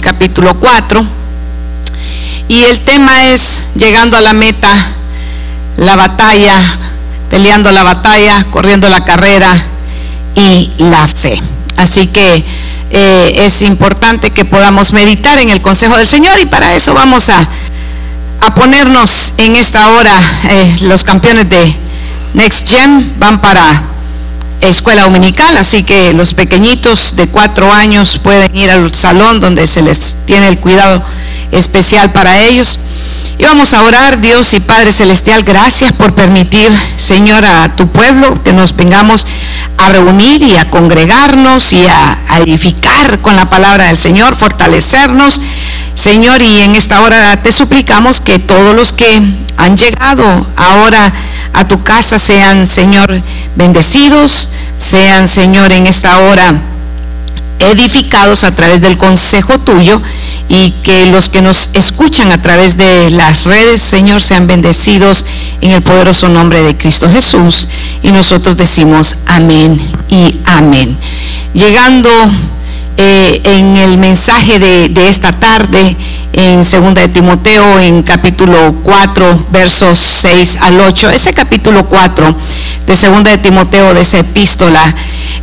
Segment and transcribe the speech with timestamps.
[0.00, 1.06] capítulo 4.
[2.48, 4.68] Y el tema es llegando a la meta,
[5.76, 6.60] la batalla,
[7.30, 9.66] peleando la batalla, corriendo la carrera
[10.34, 11.40] y la fe.
[11.76, 12.44] Así que
[12.90, 17.28] eh, es importante que podamos meditar en el consejo del Señor y para eso vamos
[17.28, 17.48] a,
[18.40, 20.20] a ponernos en esta hora,
[20.50, 21.74] eh, los campeones de
[22.34, 23.95] Next Gen van para
[24.60, 29.82] escuela dominical, así que los pequeñitos de cuatro años pueden ir al salón donde se
[29.82, 31.04] les tiene el cuidado
[31.52, 32.78] especial para ellos.
[33.38, 38.42] Y vamos a orar, Dios y Padre Celestial, gracias por permitir, Señor, a tu pueblo
[38.42, 39.26] que nos vengamos
[39.76, 45.40] a reunir y a congregarnos y a, edificar con la palabra del Señor, fortalecernos.
[45.94, 49.22] Señor, y en esta hora te suplicamos que todos los que
[49.56, 51.12] han llegado ahora
[51.52, 53.22] a tu casa sean, Señor,
[53.56, 56.62] bendecidos, sean, Señor, en esta hora
[57.58, 60.02] edificados a través del consejo tuyo
[60.48, 65.24] y que los que nos escuchan a través de las redes, Señor, sean bendecidos
[65.60, 67.68] en el poderoso nombre de Cristo Jesús.
[68.02, 70.96] Y nosotros decimos amén y amén.
[71.54, 72.10] Llegando
[72.98, 75.96] eh, en el mensaje de, esta tarde,
[76.32, 82.36] en segunda de Timoteo, en capítulo 4, versos 6 al 8, ese capítulo 4
[82.86, 84.94] de segunda de Timoteo, de esa epístola,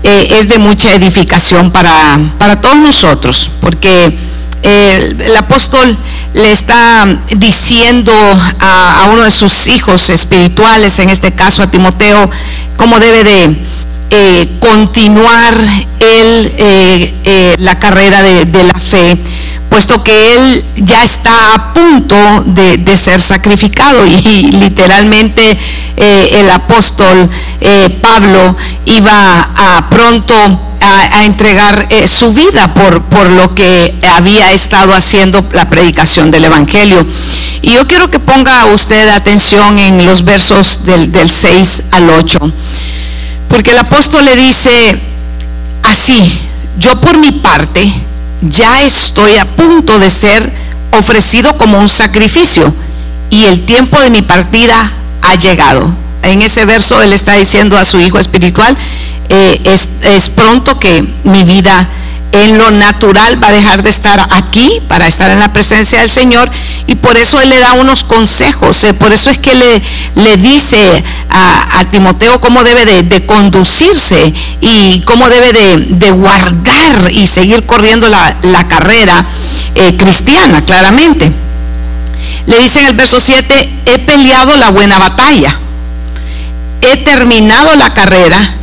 [0.01, 4.17] eh, es de mucha edificación para, para todos nosotros, porque
[4.63, 5.97] el, el, apóstol
[6.33, 8.13] le está diciendo
[8.59, 12.29] a, a, uno de sus hijos espirituales, en este caso a Timoteo,
[12.77, 13.57] cómo debe de
[14.15, 15.59] eh, continuar
[15.99, 19.17] él eh, eh, la carrera de, la fe,
[19.71, 25.57] puesto que él ya está a punto de, ser sacrificado y, literalmente
[25.97, 27.27] el apóstol
[28.03, 30.35] Pablo iba a pronto
[30.79, 37.07] a, entregar su vida por, por lo que había estado haciendo la predicación del Evangelio.
[37.63, 42.39] Y yo quiero que ponga usted atención en los versos del, del 6 al 8,
[43.53, 44.99] porque el apóstol le dice
[45.83, 46.39] así,
[46.79, 47.93] yo por mi parte
[48.41, 50.51] ya estoy a punto de ser
[50.89, 52.73] ofrecido como un sacrificio
[53.29, 54.91] y el tiempo de mi partida
[55.21, 55.93] ha llegado.
[56.23, 58.75] En ese verso él está diciendo a su hijo espiritual,
[59.29, 61.87] eh, es, es, pronto que mi vida
[62.33, 66.09] en lo natural va a dejar de estar aquí para estar en la presencia del
[66.09, 66.49] Señor
[66.87, 69.81] y por eso Él le da unos consejos, eh, por eso es que le,
[70.15, 77.11] le dice a, a, Timoteo cómo debe de, conducirse y cómo debe de, de, guardar
[77.11, 79.25] y seguir corriendo la, la carrera
[79.75, 81.31] eh, cristiana, claramente.
[82.45, 85.57] Le dice en el verso 7, he peleado la buena batalla,
[86.81, 88.57] he terminado la carrera,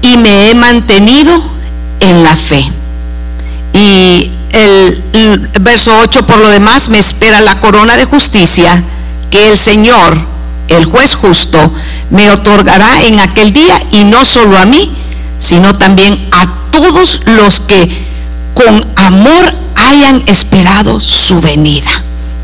[0.00, 1.42] y me he mantenido
[2.00, 2.70] en la fe.
[3.74, 8.82] Y el, verso 8, por lo demás, me espera la corona de justicia
[9.30, 10.16] que el Señor,
[10.68, 11.58] el juez justo,
[12.10, 14.96] me otorgará en aquel día y no solo a mí,
[15.38, 18.06] sino también a todos los que
[18.54, 21.90] con amor hayan esperado su venida.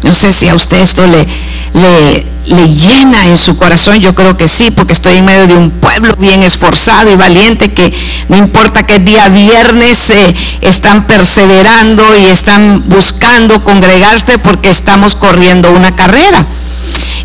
[0.02, 4.48] No sé si a usted esto le, le, llena en su corazón, yo creo que
[4.48, 7.92] sí, porque estoy en medio de un pueblo bien esforzado y valiente que
[8.28, 15.70] no importa que día viernes eh, están perseverando y están buscando congregarse porque estamos corriendo
[15.70, 16.46] una carrera.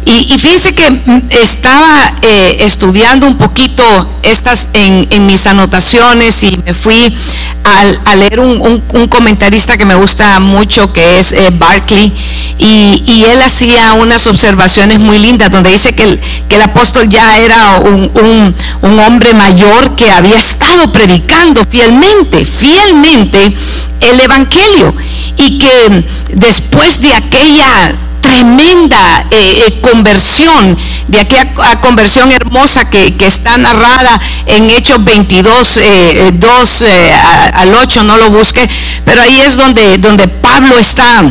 [0.05, 1.01] Y, fíjense que
[1.31, 3.83] estaba eh, estudiando un poquito
[4.21, 7.15] estas en, mis anotaciones y me fui
[7.63, 12.13] a, leer un, comentarista que me gusta mucho, que es eh, Barclay,
[12.59, 17.09] y, y, él hacía unas observaciones muy lindas, donde dice que el, que el apóstol
[17.09, 23.55] ya era un, un hombre mayor que había estado predicando fielmente, fielmente
[24.01, 24.95] el Evangelio,
[25.35, 27.95] y que después de aquella
[28.25, 30.75] tremenda eh, eh, conversión,
[31.07, 37.13] de aquella conversión hermosa que, está narrada en Hechos 22, eh, 2 eh,
[37.53, 38.67] al 8, no lo busque,
[39.05, 41.23] pero ahí es donde, donde Pablo está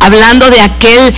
[0.00, 1.14] hablando de aquel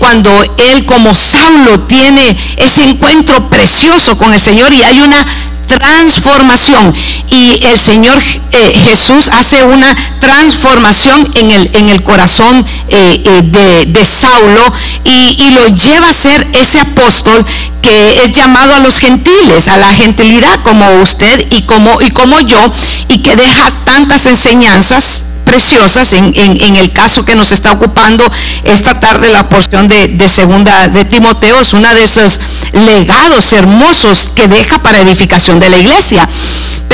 [0.00, 5.24] cuando él como Saulo tiene ese encuentro precioso con el Señor y hay una
[5.66, 6.94] transformación.
[7.30, 8.20] Y el Señor
[8.52, 14.72] eh, Jesús hace una transformación en el, en el corazón eh, eh, de, de, Saulo
[15.04, 17.44] y, y, lo lleva a ser ese apóstol
[17.82, 22.40] que es llamado a los gentiles, a la gentilidad como usted y como, y como
[22.40, 22.60] yo
[23.08, 28.24] y que deja tantas enseñanzas preciosas en, el caso que nos está ocupando
[28.64, 31.60] esta tarde la porción de, de, segunda de Timoteo.
[31.60, 32.40] Es una de esos
[32.72, 36.28] legados hermosos que deja para edificación de la iglesia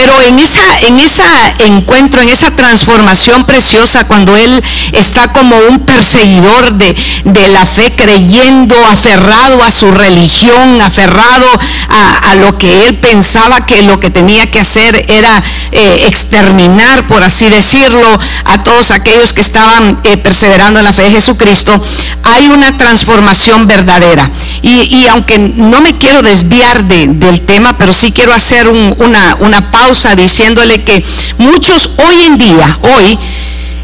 [0.00, 1.22] Pero en esa, ese
[1.66, 8.74] encuentro, en esa transformación preciosa, cuando él está como un perseguidor de, la fe, creyendo,
[8.86, 11.46] aferrado a su religión, aferrado
[11.90, 15.42] a, lo que él pensaba que lo que tenía que hacer era
[15.72, 21.02] eh, exterminar, por así decirlo, a todos aquellos que estaban eh, perseverando en la fe
[21.02, 21.82] de Jesucristo,
[22.22, 24.30] hay una transformación verdadera.
[24.62, 30.84] Y, aunque no me quiero desviar del tema, pero sí quiero hacer una pausa diciéndole
[30.84, 31.04] que
[31.38, 33.18] muchos hoy en día, hoy,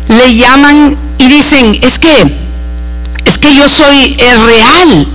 [0.09, 2.33] le llaman y dicen, es que,
[3.25, 4.17] es que yo soy
[4.47, 5.09] real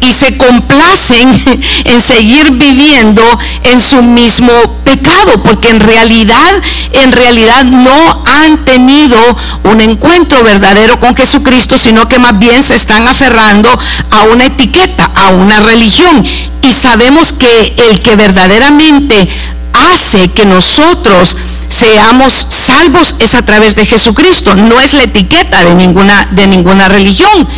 [0.00, 3.22] y se complacen en seguir viviendo
[3.64, 4.52] en su mismo
[4.82, 6.54] pecado, porque en realidad,
[6.92, 9.18] en realidad no han tenido
[9.64, 13.78] un encuentro verdadero con Jesucristo, sino que más bien se están aferrando
[14.10, 16.24] a una etiqueta, a una religión.
[16.62, 19.28] Y sabemos que el que verdaderamente
[19.72, 21.36] hace que nosotros
[21.70, 26.88] seamos salvos es a través de Jesucristo, no es la etiqueta de ninguna, de ninguna
[26.88, 27.48] religión.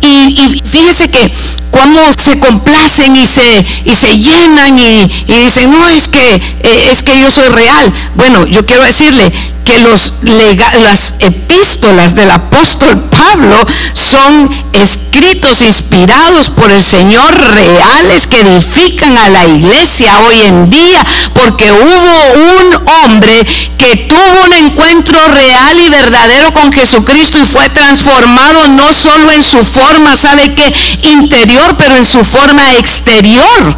[0.00, 1.32] Y, fíjese que
[1.70, 7.02] cómo se complacen y se, y se llenan y, dicen, no, es que, eh, es
[7.02, 7.92] que yo soy real.
[8.14, 9.32] Bueno, yo quiero decirle
[9.64, 18.40] que los las epístolas del apóstol Pablo son escritos inspirados por el Señor reales que
[18.40, 21.04] edifican a la iglesia hoy en día,
[21.34, 27.68] porque hubo un hombre que tuvo un encuentro real y verdadero con Jesucristo y fue
[27.70, 30.74] transformado no solo en su forma, ¿sabe qué?
[31.02, 33.76] Interior, pero en su forma exterior.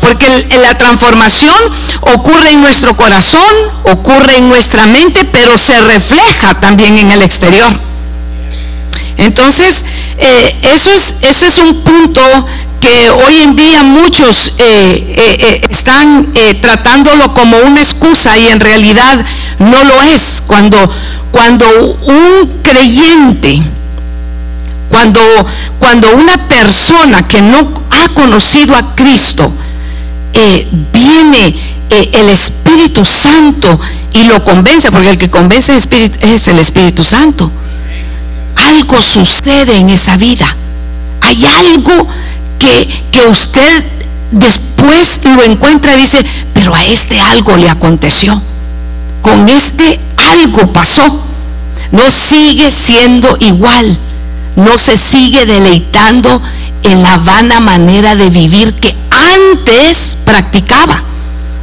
[0.00, 0.26] Porque
[0.60, 1.56] la transformación
[2.00, 3.54] ocurre en nuestro corazón,
[3.84, 7.70] ocurre en nuestra mente, pero se refleja también en el exterior.
[9.16, 9.84] Entonces,
[10.18, 12.22] eh, eso es, ese es un punto
[12.82, 19.24] que hoy en día muchos eh, eh, están tratándolo como una excusa y en realidad
[19.58, 20.42] no lo es.
[20.46, 20.76] Cuando,
[21.30, 21.66] cuando
[22.02, 23.62] un creyente,
[24.88, 25.20] cuando,
[25.78, 29.50] cuando una persona que no ha conocido a Cristo,
[30.34, 31.54] eh, viene
[31.90, 33.78] eh, el Espíritu Santo
[34.12, 37.50] y lo convence, porque el que convence es el Espíritu Santo.
[38.56, 40.46] Algo sucede en esa vida.
[41.20, 42.08] Hay algo
[42.62, 43.84] que, que usted
[44.30, 46.24] después lo encuentra y dice,
[46.54, 48.40] pero a este algo le aconteció.
[49.20, 51.24] Con este algo pasó.
[51.90, 53.98] No sigue siendo igual.
[54.54, 56.40] No se sigue deleitando
[56.84, 61.02] en la vana manera de vivir que antes practicaba.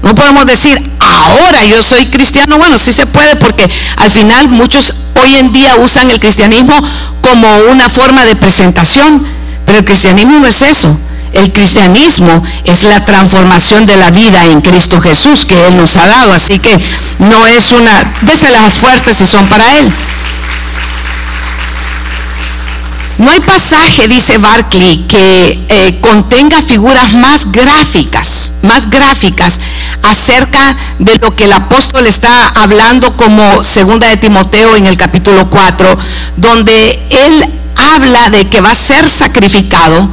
[0.01, 2.57] No podemos decir, ahora yo soy cristiano.
[2.57, 6.73] Bueno, sí se puede porque al final muchos hoy en día usan el cristianismo
[7.21, 9.25] como una forma de presentación,
[9.69, 10.99] pero el cristianismo no es eso.
[11.31, 16.07] El cristianismo es la transformación de la vida en Cristo Jesús que Él nos ha
[16.07, 16.33] dado.
[16.33, 16.75] Así que
[17.19, 19.93] no es una, déselas fuertes si son para Él.
[23.19, 29.59] No hay pasaje, dice Barclay, que eh, contenga figuras más gráficas, más gráficas
[30.01, 35.47] acerca de lo que el apóstol está hablando como segunda de Timoteo en el capítulo
[35.51, 35.95] 4,
[36.37, 40.09] donde él habla de que va a ser sacrificado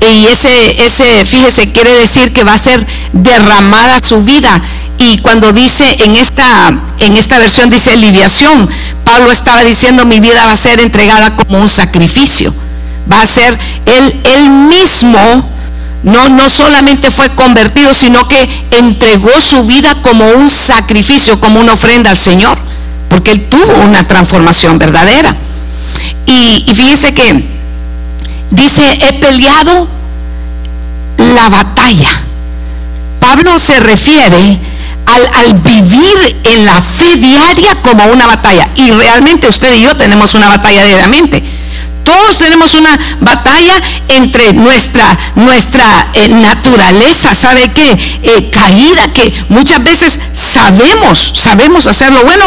[0.00, 4.62] y ese, ese, fíjese, quiere decir que va a ser derramada su vida
[4.98, 8.68] y cuando dice en esta, en esta versión dice liviación,
[9.04, 12.54] Pablo estaba diciendo mi vida va a ser entregada como un sacrificio.
[13.10, 15.48] Va a ser él, él mismo,
[16.02, 21.72] no, no solamente fue convertido, sino que entregó su vida como un sacrificio, como una
[21.72, 22.58] ofrenda al Señor,
[23.08, 25.34] porque él tuvo una transformación verdadera.
[26.30, 27.44] Y, y fíjese que
[28.50, 29.88] dice, he peleado
[31.34, 32.22] la batalla.
[33.20, 34.58] Pablo se refiere
[35.06, 38.68] al, vivir en la fe diaria como una batalla.
[38.76, 41.42] Y realmente usted y yo tenemos una batalla diariamente.
[42.04, 43.74] Todos tenemos una batalla
[44.08, 48.18] entre nuestra, nuestra eh, naturaleza, ¿sabe qué?
[48.22, 52.44] Eh, caída, que muchas veces sabemos, sabemos hacer lo bueno,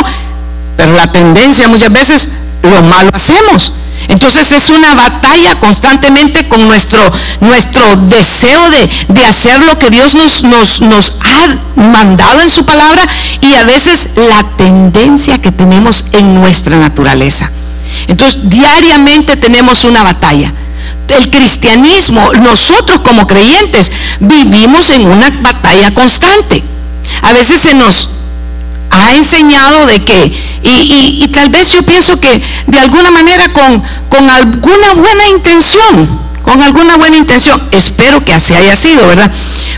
[0.75, 2.29] pero la tendencia muchas veces
[2.63, 3.74] lo malo hacemos.
[4.08, 7.00] Entonces es una batalla constantemente con nuestro,
[7.39, 13.08] nuestro deseo de, hacer lo que Dios nos, nos, nos ha mandado en su palabra
[13.39, 17.50] y a veces la tendencia que tenemos en nuestra naturaleza.
[18.08, 20.53] Entonces diariamente tenemos una batalla.
[21.08, 26.63] El cristianismo, nosotros como creyentes, vivimos en una batalla constante.
[27.22, 28.10] A veces se nos
[29.01, 34.29] ha enseñado de que, y, tal vez yo pienso que de alguna manera con, con
[34.29, 39.31] alguna buena intención, con alguna buena intención, espero que así haya sido, ¿verdad?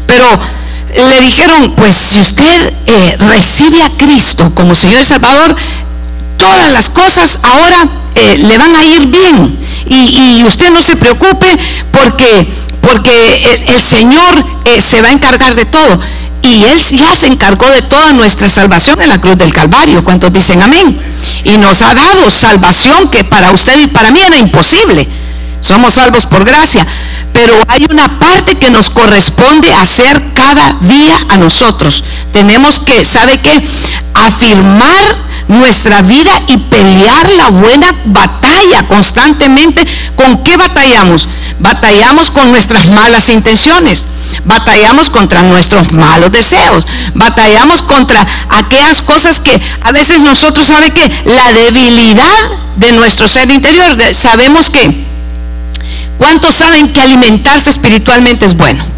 [0.07, 0.25] Pero
[0.95, 5.55] le dijeron, pues si usted eh, recibe a Cristo como Señor y Salvador,
[6.37, 9.57] todas las cosas ahora eh, le van a ir bien.
[9.87, 11.47] Y, usted no se preocupe
[11.91, 12.47] porque,
[12.81, 15.99] porque el, Señor eh, se va a encargar de todo.
[16.45, 20.03] Y Él ya se encargó de toda nuestra salvación en la cruz del Calvario.
[20.03, 21.01] ¿Cuántos dicen amén?
[21.43, 25.07] Y nos ha dado salvación que para usted y para mí era imposible.
[25.59, 26.85] Somos salvos por gracia.
[27.33, 32.03] Pero hay una parte que nos corresponde hacer cada día a nosotros.
[32.31, 33.67] Tenemos que, ¿sabe qué?
[34.13, 35.15] Afirmar
[35.47, 39.85] nuestra vida y pelear la buena batalla constantemente.
[40.15, 41.27] ¿Con qué batallamos?
[41.59, 44.05] Batallamos con nuestras malas intenciones.
[44.43, 46.85] Batallamos contra nuestros malos deseos.
[47.13, 53.49] Batallamos contra aquellas cosas que a veces nosotros sabe que la debilidad de nuestro ser
[53.51, 55.05] interior, sabemos que
[56.17, 58.94] ¿cuántos saben que alimentarse espiritualmente es bueno?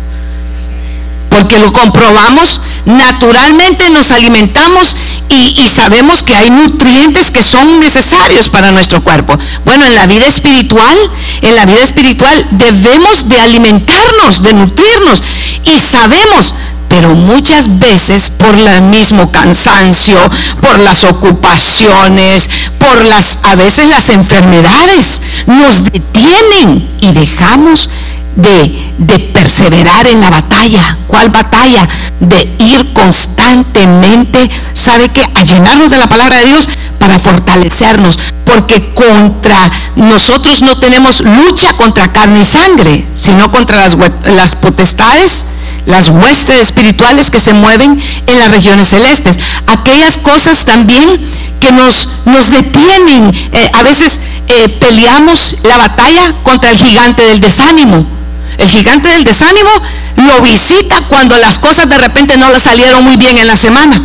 [1.30, 4.96] Porque lo comprobamos, naturalmente nos alimentamos
[5.30, 9.38] y, sabemos que hay nutrientes que son necesarios para nuestro cuerpo.
[9.66, 10.98] Bueno, en la vida espiritual,
[11.42, 15.22] en la vida espiritual debemos de alimentarnos, de nutrirnos
[15.66, 16.54] y sabemos,
[16.88, 20.18] pero muchas veces por el mismo cansancio,
[20.62, 27.90] por las ocupaciones, por las a veces las enfermedades nos detienen y dejamos
[28.38, 30.98] de, perseverar en la batalla.
[31.08, 31.88] ¿Cuál batalla?
[32.20, 35.22] De ir constantemente, ¿sabe qué?
[35.34, 38.18] A llenarnos de la palabra de Dios para fortalecernos.
[38.46, 43.82] Porque contra nosotros no tenemos lucha contra carne y sangre, sino contra
[44.26, 45.46] las, potestades,
[45.86, 49.40] las huestes espirituales que se mueven en las regiones celestes.
[49.68, 51.30] Aquellas cosas también
[51.60, 53.34] que nos, nos detienen.
[53.52, 58.17] Eh, a veces eh, peleamos la batalla contra el gigante del desánimo
[58.58, 59.70] el gigante del desánimo
[60.16, 64.02] lo visita cuando las cosas de repente no le salieron muy bien en la semana.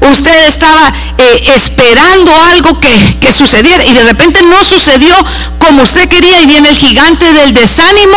[0.00, 5.14] Usted estaba eh, esperando algo que, sucediera y de repente no sucedió
[5.58, 8.16] como usted quería y viene el gigante del desánimo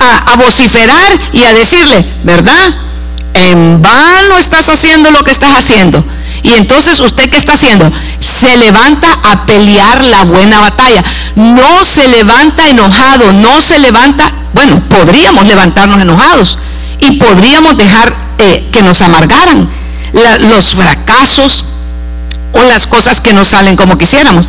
[0.00, 2.74] a, a vociferar y a decirle, ¿verdad?
[3.34, 6.02] En vano estás haciendo lo que estás haciendo.
[6.46, 7.90] Y entonces usted qué está haciendo?
[8.20, 11.02] Se levanta a pelear la buena batalla.
[11.34, 16.56] No se levanta enojado, no se levanta bueno, podríamos levantarnos enojados
[16.98, 19.68] y podríamos dejar eh, que nos amargaran
[20.48, 21.66] los fracasos
[22.52, 24.48] o las cosas que no salen como quisiéramos.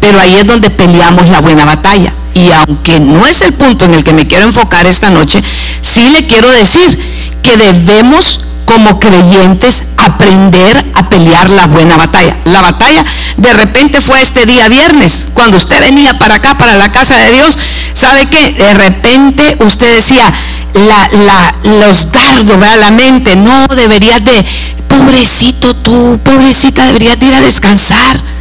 [0.00, 2.12] Pero ahí es donde peleamos la buena batalla.
[2.34, 5.40] Y aunque no es el punto en el que me quiero enfocar esta noche,
[5.82, 6.98] sí le quiero decir
[7.44, 12.36] que debemos como creyentes aprender a pelear la buena batalla.
[12.44, 13.04] La batalla
[13.36, 17.32] de repente fue este día viernes, cuando usted venía para acá, para la casa de
[17.32, 17.58] Dios,
[17.92, 20.32] ¿sabe que De repente usted decía,
[20.74, 24.44] los dardos, a la mente, no deberías de,
[24.88, 28.33] pobrecito tú, pobrecita, deberías de ir a descansar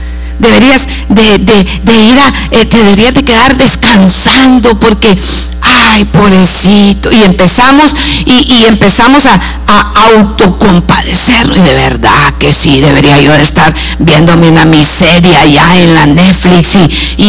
[0.44, 5.18] deberías de, ir a, eh, te deberías de quedar descansando porque,
[5.62, 7.12] ay, pobrecito.
[7.12, 7.96] Y empezamos,
[8.26, 11.58] y, empezamos a, a autocompadecernos.
[11.58, 16.06] Y de verdad que sí, debería yo de estar viéndome una miseria allá en la
[16.06, 16.76] Netflix.
[17.18, 17.26] Y,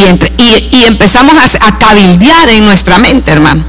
[0.73, 3.65] y, empezamos a, a cabildear en nuestra mente, hermano.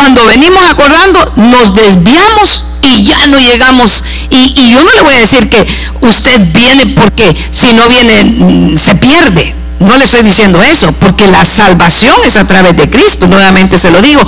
[0.00, 4.02] Cuando venimos acordando, nos desviamos y ya no llegamos.
[4.30, 5.66] Y, yo no le voy a decir que
[6.00, 9.54] usted viene porque si no viene mm, se pierde.
[9.78, 13.90] No le estoy diciendo eso, porque la salvación es a través de Cristo, nuevamente se
[13.90, 14.22] lo digo.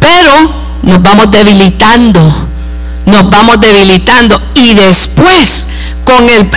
[0.00, 0.52] Pero
[0.82, 2.48] nos vamos debilitando,
[3.06, 5.66] nos vamos debilitando y después
[6.04, 6.50] con el,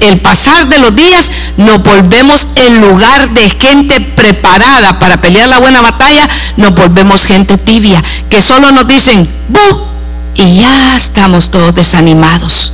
[0.00, 5.58] el, pasar de los días nos volvemos en lugar de gente preparada para pelear la
[5.58, 9.86] buena batalla, nos volvemos gente tibia, que solo nos dicen, ¡bu!
[10.34, 12.72] y ya estamos todos desanimados.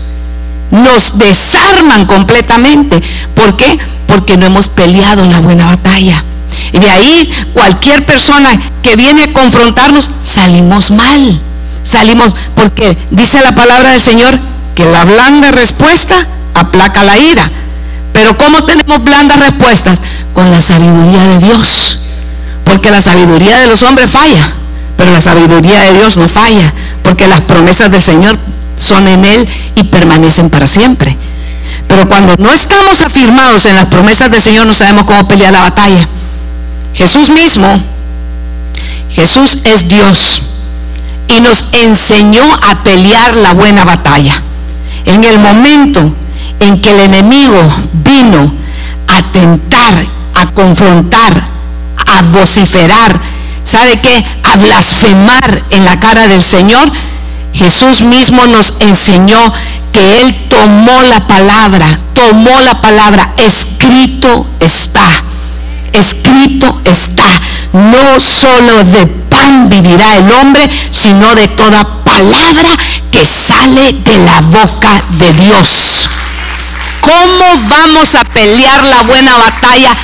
[0.71, 3.03] Nos desarman completamente.
[3.35, 3.79] ¿Por qué?
[4.07, 6.25] Porque no hemos peleado la buena batalla.
[6.73, 11.41] Y de ahí cualquier persona que viene a confrontarnos, salimos mal.
[11.83, 14.39] Salimos porque dice la palabra del Señor
[14.75, 17.51] que la blanda respuesta aplaca la ira.
[18.13, 20.01] Pero ¿cómo tenemos blandas respuestas?
[20.33, 21.99] Con la sabiduría de Dios.
[22.65, 24.53] Porque la sabiduría de los hombres falla,
[24.97, 26.73] pero la sabiduría de Dios no falla
[27.03, 28.39] porque las promesas del Señor
[28.77, 31.17] son en Él y permanecen para siempre.
[31.89, 35.63] Pero cuando no estamos afirmados en las promesas del Señor, no sabemos cómo pelear la
[35.63, 36.09] batalla.
[36.95, 37.83] Jesús mismo,
[39.11, 40.43] Jesús es Dios
[41.37, 44.43] y nos enseñó a pelear la buena batalla.
[45.07, 46.15] En el momento
[46.61, 47.61] en que el enemigo
[47.93, 48.53] vino
[49.09, 51.43] a tentar, a confrontar,
[52.07, 53.21] a vociferar,
[53.63, 54.25] ¿sabe qué?
[54.45, 56.93] A blasfemar en la cara del Señor.
[57.55, 59.53] Jesús mismo nos enseñó
[59.93, 65.09] que Él tomó la palabra, tomó la palabra, escrito está,
[65.93, 67.41] escrito está.
[67.73, 72.77] No solo de pan vivirá el hombre, sino de toda palabra
[73.11, 76.09] que sale de la boca de Dios.
[77.01, 79.97] ¿Cómo vamos a pelear la buena batalla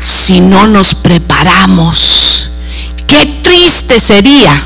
[0.00, 2.50] si no nos preparamos?
[3.08, 4.62] Qué triste sería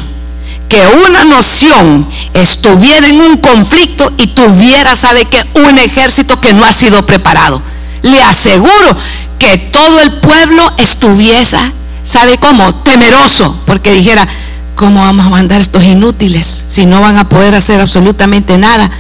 [0.69, 6.65] que una nación estuviera en un conflicto y tuviera, sabe que, un ejército que no
[6.65, 7.63] ha sido preparado.
[8.03, 8.97] Le aseguro
[9.39, 11.59] que todo el pueblo estuviese,
[12.03, 12.75] ¿sabe cómo?
[12.77, 14.27] Temeroso, porque dijera,
[14.75, 18.91] ¿cómo vamos a mandar estos inútiles si no van a poder hacer absolutamente nada?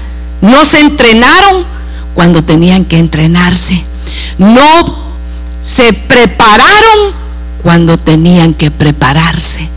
[0.41, 1.67] No se entrenaron
[2.15, 3.85] cuando tenían que entrenarse.
[4.39, 5.11] No
[5.61, 7.15] se prepararon
[7.63, 9.69] cuando tenían que prepararse.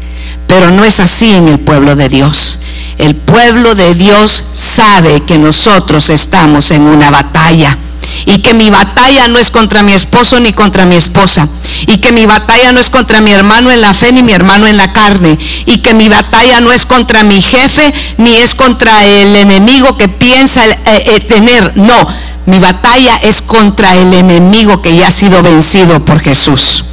[0.48, 2.60] Pero no es así en el pueblo de Dios.
[2.98, 7.78] El pueblo de Dios sabe que nosotros estamos en una batalla
[8.26, 11.48] y que mi batalla no es contra mi esposo ni contra mi esposa
[11.88, 14.68] y que mi batalla no es contra mi hermano en la fe ni mi hermano
[14.68, 19.04] en la carne y que mi batalla no es contra mi jefe ni es contra
[19.04, 22.08] el enemigo que piensa eh, eh, tener, no,
[22.46, 26.84] mi batalla es contra el enemigo que ya ha sido vencido por Jesús.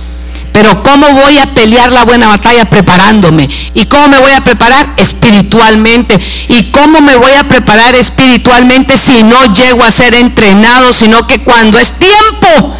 [0.60, 2.66] Pero ¿cómo voy a pelear la buena batalla?
[2.66, 3.48] Preparándome.
[3.72, 4.92] ¿Y cómo me voy a preparar?
[4.98, 6.20] Espiritualmente.
[6.48, 11.38] ¿Y cómo me voy a preparar espiritualmente si no llego a ser entrenado, sino que
[11.38, 12.76] cuando es tiempo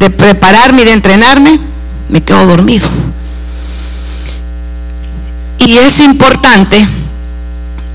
[0.00, 1.60] de prepararme y de entrenarme,
[2.08, 2.88] me quedo dormido?
[5.58, 6.88] Y es importante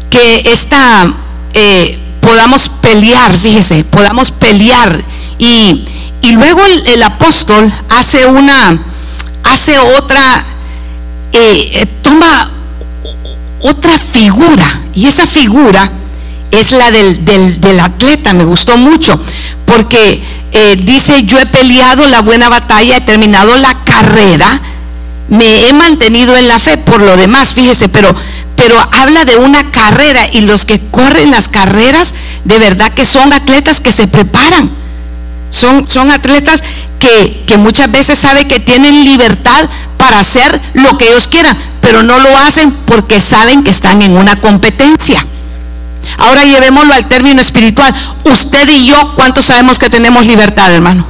[0.09, 1.13] que esta,
[1.53, 5.03] eh, podamos pelear, fíjese, podamos pelear.
[5.37, 5.85] Y,
[6.21, 8.85] y luego el apóstol hace una
[9.43, 10.45] hace otra,
[11.31, 12.51] eh, eh, toma
[13.61, 14.81] otra figura.
[14.93, 15.91] Y esa figura
[16.51, 18.33] es la del, del, atleta.
[18.33, 19.19] Me gustó mucho
[19.65, 24.61] porque eh, dice, yo he peleado la buena batalla, he terminado la carrera,
[25.29, 28.13] me he mantenido en la fe por lo demás, fíjese, pero,
[28.57, 33.31] pero habla de una carrera y los que corren las carreras, de verdad que son
[33.31, 34.81] atletas que se preparan.
[35.51, 36.63] Son, son atletas
[37.01, 42.19] que, muchas veces sabe que tienen libertad para hacer lo que ellos quieran, pero no
[42.19, 45.25] lo hacen porque saben que están en una competencia.
[46.17, 47.93] Ahora llevémoslo al término espiritual.
[48.23, 51.05] Usted y yo, ¿cuántos sabemos que tenemos libertad, hermano?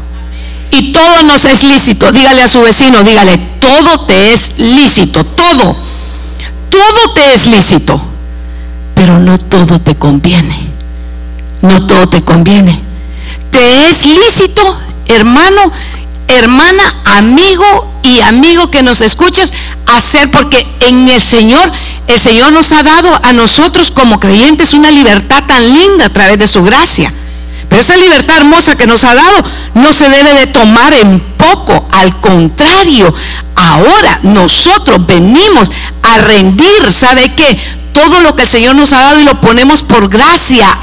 [0.72, 2.12] Y todo nos es lícito.
[2.12, 5.76] Dígale a su vecino, dígale, todo te es lícito, todo.
[6.70, 8.02] Todo te es lícito,
[8.96, 10.72] pero no todo te conviene.
[11.62, 12.80] No todo te conviene.
[13.52, 14.78] Te es lícito
[15.12, 15.72] hermano,
[16.28, 19.54] hermana, amigo y amigo que nos escuchas,
[19.86, 21.72] hacer, porque en el Señor,
[22.08, 26.38] el Señor nos ha dado a nosotros como creyentes una libertad tan linda a través
[26.38, 27.14] de su gracia.
[27.70, 29.44] Pero esa libertad hermosa que nos ha dado
[29.76, 33.14] no se debe de tomar en poco, al contrario,
[33.56, 35.72] ahora nosotros venimos
[36.02, 37.58] a rendir, ¿sabe qué?
[37.94, 40.78] Todo lo que el Señor nos ha dado y lo ponemos por gracia,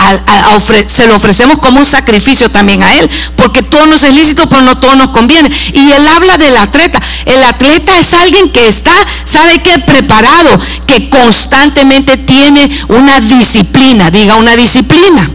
[0.86, 4.62] se lo ofrecemos como un sacrificio también a Él, porque todo nos es lícito, pero
[4.62, 5.50] no todo nos conviene.
[5.72, 7.00] Y Él habla del atleta.
[7.24, 8.94] El atleta es alguien que está,
[9.24, 9.78] ¿sabe qué?
[9.78, 15.30] Preparado, que constantemente tiene una disciplina, diga una disciplina.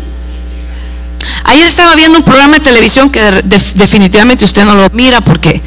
[1.45, 3.21] Ayer estaba viendo un programa de televisión que
[3.75, 5.61] definitivamente usted no lo mira porque,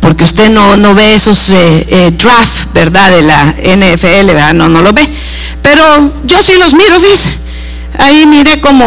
[0.00, 3.10] porque usted no, no ve esos eh, eh, draft, ¿verdad?
[3.10, 4.54] De la NFL, ¿verdad?
[4.54, 5.08] No, no lo ve.
[5.66, 7.36] Pero yo sí los miro, dice.
[7.98, 8.86] Ahí miré como,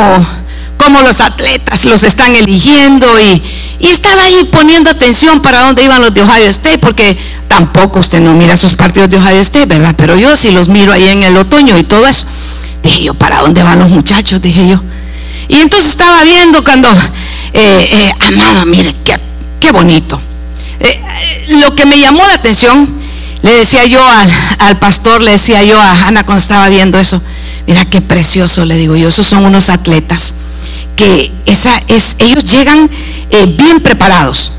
[0.77, 3.43] como los atletas los están eligiendo y,
[3.81, 7.17] estaba ahí poniendo atención para dónde iban los de Ohio State, porque
[7.49, 9.93] tampoco usted no mira esos partidos de Ohio State, ¿verdad?
[9.97, 12.25] Pero yo sí los miro ahí en el otoño y todo eso.
[12.81, 14.41] Dije yo, ¿para dónde van los muchachos?
[14.41, 14.81] Dije yo.
[15.49, 16.89] Y entonces estaba viendo cuando,
[17.53, 19.19] eh, eh, amada, mire, qué,
[19.59, 20.19] qué bonito.
[20.79, 22.99] Eh, lo que me llamó la atención
[23.41, 24.01] le decía yo
[24.59, 27.21] al, pastor, le decía yo a Ana cuando estaba viendo eso,
[27.67, 30.33] mira qué precioso, le digo yo, esos son unos atletas
[30.99, 32.89] que esa es, ellos llegan
[33.29, 34.51] eh, bien preparados,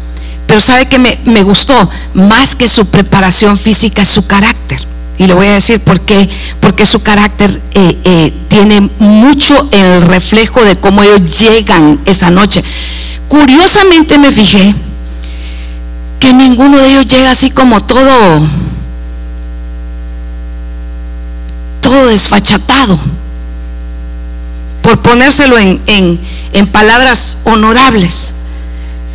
[0.47, 4.81] pero sabe que me, gustó más que su preparación física, su carácter.
[5.19, 10.01] Y le voy a decir por qué, porque su carácter eh, eh, tiene mucho el
[10.01, 12.65] reflejo de cómo ellos llegan esa noche.
[13.29, 14.75] Curiosamente me fijé
[16.21, 18.47] que ninguno de ellos llega así como todo
[21.81, 22.99] todo desfachatado,
[24.83, 28.35] por ponérselo en, en, palabras honorables.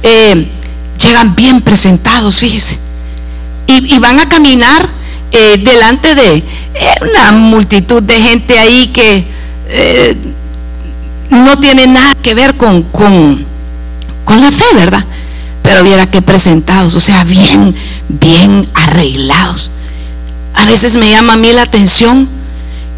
[0.03, 0.47] Eh,
[0.97, 2.77] llegan bien presentados, fíjese.
[3.67, 4.89] Y, van a caminar
[5.31, 6.43] eh, delante de eh,
[7.01, 9.25] una multitud de gente ahí que
[11.29, 13.45] no tiene nada que ver con, con,
[14.23, 15.03] con la fe, ¿verdad?
[15.65, 17.75] Pero viera que presentados, o sea, bien,
[18.07, 19.71] bien arreglados.
[20.53, 22.29] A veces me llama a mí la atención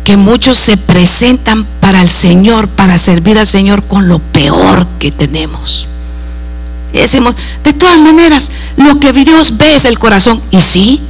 [0.03, 5.11] que muchos se presentan para el Señor, para servir al Señor con lo peor que
[5.11, 5.87] tenemos.
[6.93, 10.41] Y decimos, de todas maneras, lo que Dios ve es el corazón.
[10.51, 11.01] Y sí,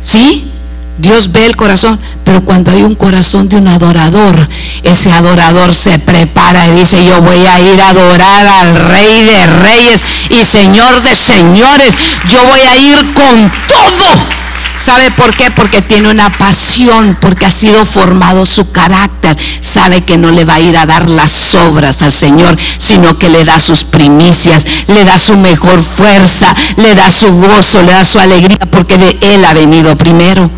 [0.00, 0.50] sí,
[0.98, 4.48] Dios ve el corazón, pero cuando hay un corazón de un adorador,
[4.82, 9.46] ese adorador se prepara y dice, yo voy a ir a adorar al Rey de
[9.46, 11.96] Reyes y Señor de Señores,
[12.28, 14.34] yo voy a ir con todo
[14.76, 15.50] ¿Sabe por qué?
[15.50, 19.36] Porque tiene una pasión, porque ha sido formado su carácter.
[19.60, 23.28] Sabe que no le va a ir a dar las obras al Señor, sino que
[23.28, 28.04] le da sus primicias, le da su mejor fuerza, le da su gozo, le da
[28.04, 30.50] su alegría, porque de Él ha venido primero.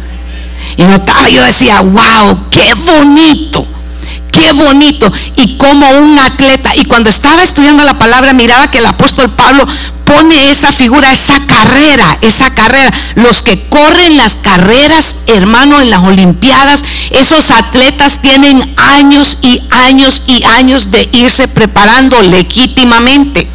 [0.76, 3.66] Y yo decía, wow, qué bonito
[4.36, 5.10] qué bonito.
[5.36, 9.66] Y como un atleta, y cuando estaba estudiando la palabra, miraba que el apóstol Pablo
[10.04, 12.92] pone esa figura, esa carrera, esa carrera.
[13.14, 20.22] Los que corren las carreras, hermano, en las Olimpiadas, esos atletas tienen años y años
[20.26, 23.50] y años de irse preparando legítimamente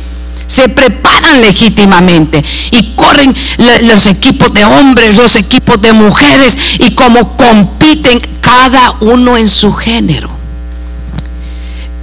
[0.51, 3.33] se preparan legítimamente y corren
[3.83, 9.73] los equipos de hombres, los equipos de mujeres y como compiten cada uno en su
[9.73, 10.29] género.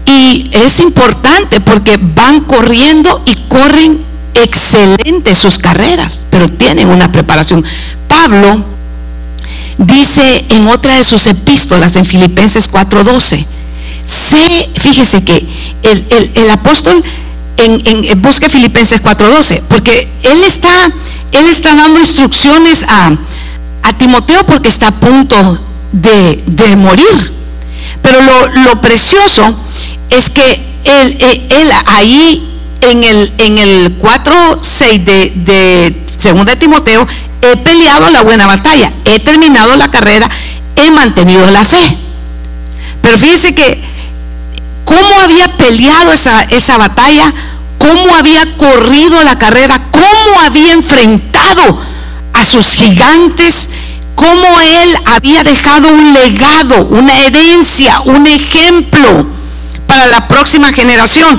[0.06, 7.64] Y es importante porque van corriendo y corren excelentes sus carreras, pero tienen una preparación.
[8.08, 8.64] Pablo
[9.76, 13.44] dice en otra de sus epístolas, en Filipenses 4:12,
[14.04, 15.46] sé, fíjese que
[15.82, 17.04] el, apóstol
[17.58, 20.86] en, en, busque Filipenses 4:12, porque él está,
[21.32, 23.16] él está dando instrucciones a,
[23.98, 25.58] Timoteo porque está a punto
[25.92, 27.32] de, morir.
[28.02, 29.58] Pero lo, precioso
[30.10, 32.48] es que él, él ahí
[32.80, 37.06] en el, en el 4.6 de, de 2 de Timoteo,
[37.42, 40.28] he peleado la buena batalla, he terminado la carrera,
[40.76, 41.98] he mantenido la fe.
[43.02, 43.82] Pero fíjese que
[44.88, 47.30] cómo había peleado esa, esa batalla,
[47.76, 51.78] cómo había corrido la carrera, cómo había enfrentado
[52.32, 53.68] a sus gigantes,
[54.14, 59.26] cómo él había dejado un legado, una herencia, un ejemplo
[59.86, 61.38] para la próxima generación.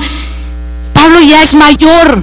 [0.92, 2.22] Pablo ya es mayor,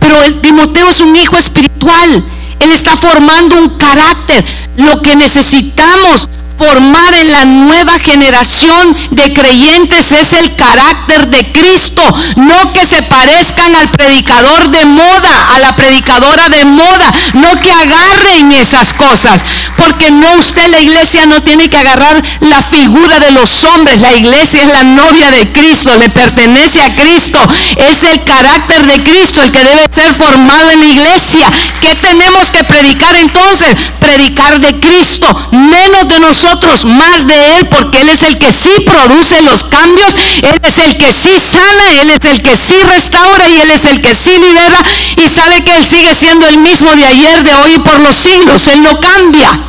[0.00, 2.24] pero el Timoteo es un hijo espiritual.
[2.60, 4.42] Él está formando un carácter.
[4.78, 6.28] Lo que necesitamos
[6.62, 12.02] formar en la nueva generación de creyentes es el carácter de Cristo,
[12.36, 17.72] no que se parezcan al predicador de moda, a la predicadora de moda, no que
[17.72, 19.44] agarren esas cosas,
[19.76, 24.12] porque no usted la iglesia no tiene que agarrar la figura de los hombres, la
[24.12, 27.40] iglesia es la novia de Cristo, le pertenece a Cristo,
[27.76, 31.50] es el carácter de Cristo el que debe ser formado en la iglesia.
[31.80, 33.74] ¿Qué tenemos que predicar entonces?
[33.98, 36.51] Predicar de Cristo, menos de nosotros
[36.84, 40.96] más de Él, porque Él es el que sí produce los cambios, Él es el
[40.96, 44.38] que sí sana, Él es el que sí restaura y Él es el que sí
[44.38, 44.82] libera
[45.16, 48.16] y sabe que Él sigue siendo el mismo de ayer, de hoy y por los
[48.16, 49.60] siglos, Él no cambia.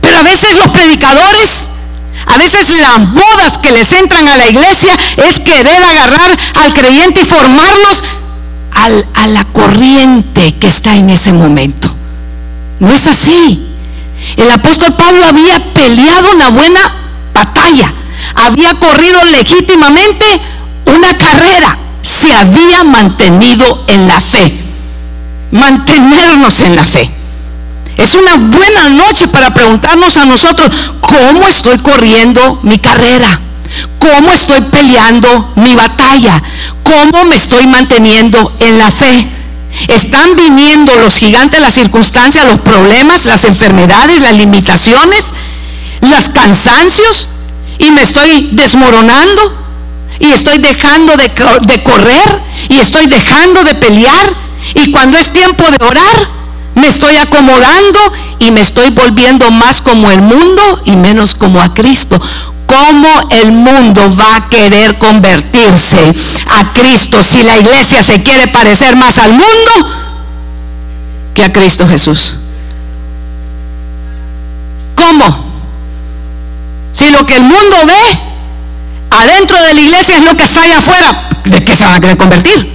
[0.00, 1.70] Pero a veces los predicadores,
[2.26, 7.22] a veces las modas que les entran a la iglesia es querer agarrar al creyente
[7.22, 8.02] y formarlos
[9.14, 11.94] a la corriente que está en ese momento.
[12.80, 13.71] No es así.
[14.36, 16.80] El apóstol Pablo había peleado una buena
[17.34, 17.92] batalla,
[18.34, 20.26] había corrido legítimamente
[20.86, 24.60] una carrera, se había mantenido en la fe.
[25.50, 27.10] Mantenernos en la fe.
[27.98, 33.40] Es una buena noche para preguntarnos a nosotros, ¿cómo estoy corriendo mi carrera?
[33.98, 36.42] ¿Cómo estoy peleando mi batalla?
[36.82, 39.41] ¿Cómo me estoy manteniendo en la fe?
[39.88, 45.32] Están viniendo los gigantes, las circunstancias, los problemas, las enfermedades, las limitaciones,
[46.00, 47.28] los cansancios
[47.78, 49.56] y me estoy desmoronando
[50.18, 54.32] y estoy dejando de, de, correr y estoy dejando de pelear
[54.74, 56.28] y cuando es tiempo de orar
[56.74, 61.74] me estoy acomodando y me estoy volviendo más como el mundo y menos como a
[61.74, 62.20] Cristo.
[62.72, 66.14] ¿Cómo el mundo va a querer convertirse
[66.46, 69.70] a Cristo si la iglesia se quiere parecer más al mundo
[71.34, 72.36] que a Cristo Jesús?
[74.94, 75.44] ¿Cómo?
[76.92, 78.20] Si lo que el mundo ve
[79.10, 82.00] adentro de la iglesia es lo que está allá afuera, ¿de qué se van a
[82.00, 82.72] querer convertir?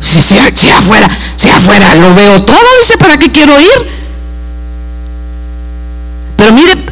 [0.00, 0.36] Si, si,
[0.68, 3.94] afuera, si afuera lo veo todo, dice, ¿para qué quiero ir?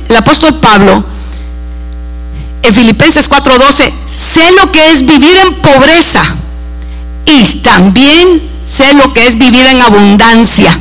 [0.09, 1.13] el apóstol Pablo
[2.63, 6.23] en Filipenses 4:12, sé lo que es vivir en pobreza
[7.27, 10.79] y también sé lo que es vivir en abundancia.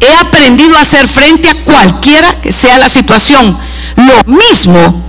[0.00, 3.58] He aprendido a hacer frente a cualquiera que sea la situación.
[3.96, 5.04] Lo mismo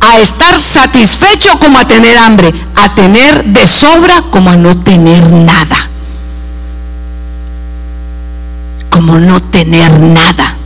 [0.00, 5.30] a estar satisfecho como a tener hambre, a tener de sobra como a no tener
[5.30, 5.88] nada.
[8.90, 10.56] Como no tener nada.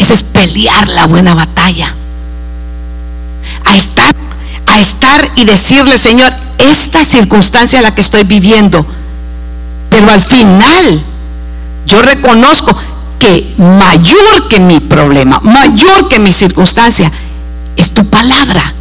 [0.00, 1.94] Eso es pelear la buena batalla.
[3.66, 4.14] A estar,
[4.66, 8.86] a estar y decirle, Señor, esta circunstancia la que estoy viviendo.
[9.90, 11.04] Pero al final
[11.84, 12.74] yo reconozco
[13.18, 17.12] que mayor que mi problema, mayor que mi circunstancia,
[17.76, 18.72] es tu palabra.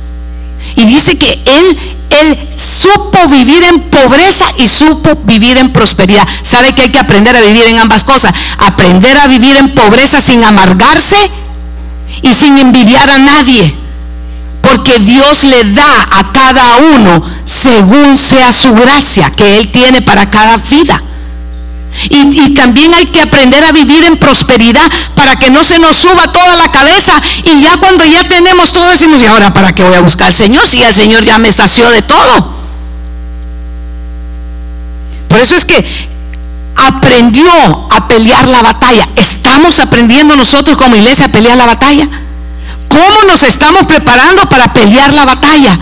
[0.78, 6.28] Y dice que Él, Él supo vivir en pobreza y supo vivir en prosperidad.
[6.42, 8.34] ¿Sabe que hay que aprender a vivir en ambas cosas?
[8.58, 11.30] Aprender a vivir en pobreza sin amargarse
[12.22, 13.76] y sin envidiar a nadie.
[14.62, 20.30] Porque Dios le da a cada uno según sea su gracia que Él tiene para
[20.30, 21.02] cada vida.
[22.10, 26.32] Y, también hay que aprender a vivir en prosperidad para que no se nos suba
[26.32, 27.22] toda la cabeza.
[27.44, 30.34] Y ya cuando ya tenemos todo decimos, ¿y ahora para qué voy a buscar al
[30.34, 32.54] Señor si el Señor ya me sació de todo?
[35.28, 36.10] Por eso es que
[36.76, 37.52] aprendió
[37.92, 39.08] a pelear la batalla.
[39.16, 42.08] ¿Estamos aprendiendo nosotros como iglesia a pelear la batalla?
[42.90, 45.78] ¿Cómo nos estamos preparando para pelear la batalla?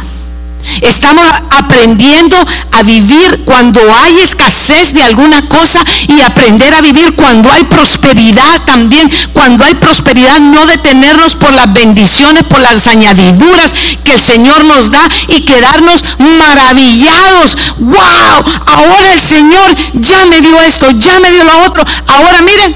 [0.82, 2.38] Estamos aprendiendo
[2.72, 8.64] a vivir cuando hay escasez de alguna cosa y aprender a vivir cuando hay prosperidad
[8.66, 9.10] también.
[9.34, 14.92] Cuando hay prosperidad, no detenernos por las bendiciones, por las añadiduras que el Señor nos
[14.92, 17.58] da y quedarnos maravillados.
[17.78, 18.44] ¡Wow!
[18.66, 21.84] Ahora el Señor ya me dio esto, ya me dio lo otro.
[22.08, 22.76] Ahora miren,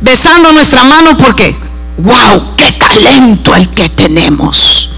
[0.00, 1.56] besando nuestra mano porque,
[1.98, 2.56] ¡wow!
[2.56, 4.93] ¡Qué talento el que tenemos!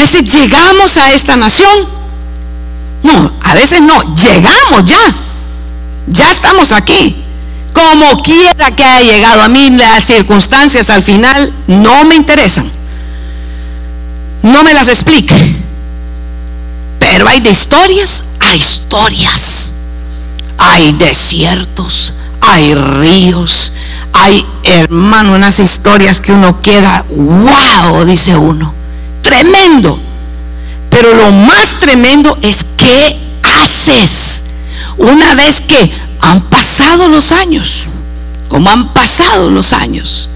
[0.00, 1.86] A veces llegamos a esta nación.
[3.02, 5.14] No, a veces no, llegamos ya.
[6.06, 7.22] Ya estamos aquí.
[7.74, 12.70] Como quiera que haya llegado a mí, las circunstancias al final no me interesan.
[14.42, 15.56] No me las explique.
[16.98, 19.74] Pero hay de historias hay historias.
[20.56, 23.74] Hay desiertos, hay ríos,
[24.14, 28.79] hay, hermano, unas historias que uno queda, wow, dice uno
[29.22, 29.98] tremendo.
[30.90, 34.44] Pero lo más tremendo es qué haces
[34.96, 37.84] una vez que han pasado los años,
[38.48, 40.28] como han pasado los años.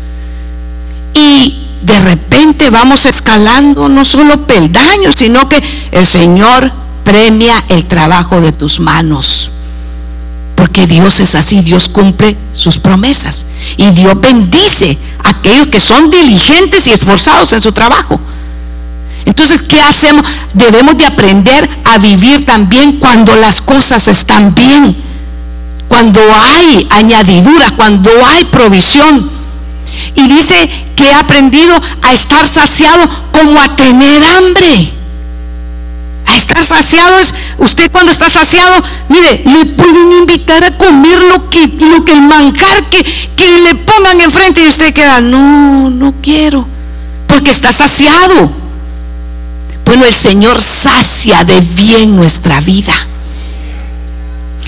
[1.12, 6.72] Y de repente vamos escalando no solo peldaños, sino que el Señor
[7.04, 9.50] premia el trabajo de tus manos.
[10.56, 13.46] Porque Dios es así, Dios cumple sus promesas.
[13.76, 18.18] Y Dios bendice a aquellos que son diligentes y esforzados en su trabajo.
[19.34, 20.24] Entonces, ¿qué hacemos?
[20.52, 24.96] Debemos de aprender a vivir también cuando las cosas están bien,
[25.88, 29.28] cuando hay añadidura, cuando hay provisión.
[30.14, 34.92] Y dice que ha aprendido a estar saciado como a tener hambre.
[36.26, 41.50] A estar saciado es, usted cuando está saciado, mire, le pueden invitar a comer lo
[41.50, 43.02] que, lo que el manjar que,
[43.36, 46.68] que le pongan enfrente y usted queda, no, no quiero,
[47.26, 48.63] porque está saciado.
[49.84, 52.94] Bueno, el Señor sacia de bien nuestra vida.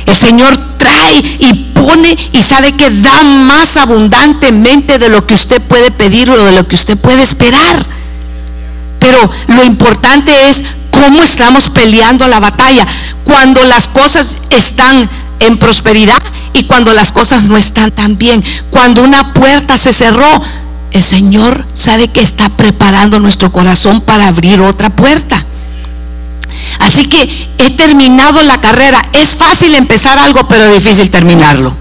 [0.05, 5.61] El Señor trae y pone y sabe que da más abundantemente de lo que usted
[5.63, 7.85] puede pedir o de lo que usted puede esperar.
[9.01, 12.87] Pero lo importante es cómo estamos peleando la batalla.
[13.25, 15.09] Cuando las cosas están
[15.41, 18.45] en prosperidad y cuando las cosas no están tan bien.
[18.71, 20.43] Cuando una puerta se cerró,
[20.93, 25.45] el Señor sabe que está preparando nuestro corazón para abrir otra puerta.
[26.79, 29.03] Así que he terminado la carrera.
[29.13, 31.77] Es fácil empezar algo, pero difícil terminarlo.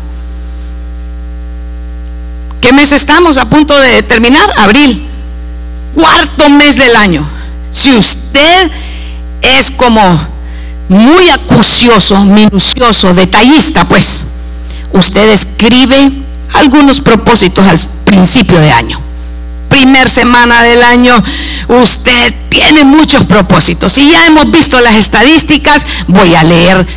[2.61, 4.51] ¿Qué mes estamos a punto de terminar?
[4.57, 5.07] Abril.
[5.93, 7.27] Cuarto mes del año.
[7.69, 8.71] Si usted
[9.41, 10.27] es como
[10.89, 14.25] muy acucioso, minucioso, detallista, pues
[14.93, 16.11] usted escribe
[16.53, 17.79] algunos propósitos al
[18.15, 19.01] principio de año
[19.67, 21.21] primer semana del año,
[21.67, 23.97] usted tiene muchos propósitos.
[23.97, 26.87] Y ya hemos visto las estadísticas, voy a leer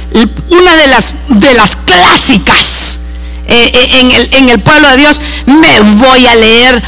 [0.51, 3.01] una de las, de las clásicas
[3.49, 5.21] eh, eh, en, el, en el pueblo de Dios.
[5.47, 6.83] Me voy a leer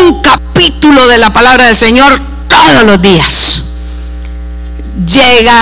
[0.00, 2.18] un capítulo de la palabra del Señor
[2.48, 3.62] todos los días.
[5.04, 5.60] Llega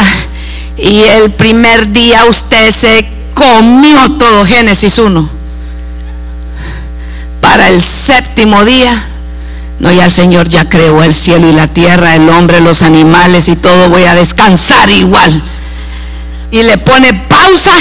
[0.77, 5.42] y el primer día usted se comió todo Génesis 1
[7.53, 9.05] para el séptimo día.
[9.79, 13.47] No, ya el Señor ya creó el cielo y la tierra, el hombre, los animales
[13.47, 13.91] y todo.
[13.91, 15.43] Voy a descansar igual.
[16.51, 17.77] Y le pone pausa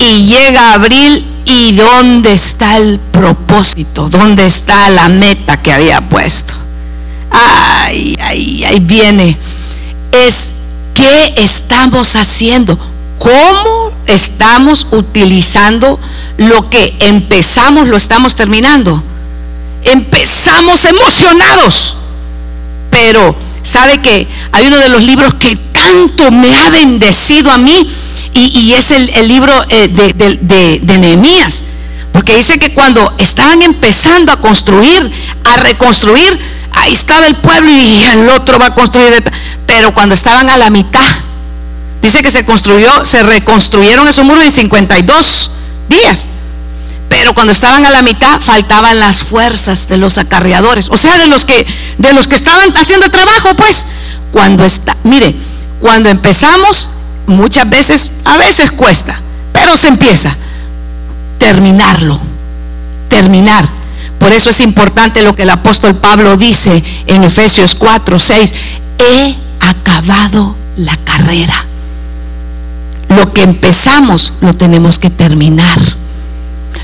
[0.00, 1.24] y llega abril.
[1.44, 4.08] ¿Y dónde está el propósito?
[4.08, 6.52] ¿Dónde está la meta que había puesto?
[7.30, 9.38] Ay, ay, ahí viene.
[10.10, 10.50] Es
[10.92, 12.76] qué estamos haciendo.
[13.22, 16.00] ¿Cómo estamos utilizando
[16.38, 19.00] lo que empezamos, lo estamos terminando?
[19.84, 21.96] Empezamos emocionados,
[22.90, 27.88] pero sabe que hay uno de los libros que tanto me ha bendecido a mí
[28.34, 31.62] y, es el, libro eh, de, de Nehemías,
[32.12, 35.12] porque dice que cuando estaban empezando a construir,
[35.44, 36.40] a reconstruir,
[36.72, 39.22] ahí estaba el pueblo y el otro va a construir,
[39.64, 41.21] pero cuando estaban a la mitad,
[42.02, 45.50] dice que se construyó, se reconstruyeron esos muros en 52
[45.88, 46.28] días.
[47.08, 51.28] Pero cuando estaban a la mitad faltaban las fuerzas de los acarreadores, o sea, de
[51.28, 51.66] los que
[51.98, 53.86] de los que estaban haciendo el trabajo, pues.
[54.32, 55.36] Cuando está, mire,
[55.78, 56.88] cuando empezamos
[57.26, 59.20] muchas veces a veces cuesta,
[59.52, 60.36] pero se empieza
[61.38, 62.20] terminarlo.
[63.08, 63.68] Terminar.
[64.18, 68.54] Por eso es importante lo que el apóstol Pablo dice en Efesios 4, 6,
[68.98, 71.61] he acabado la carrera.
[73.16, 75.78] Lo que empezamos lo tenemos que terminar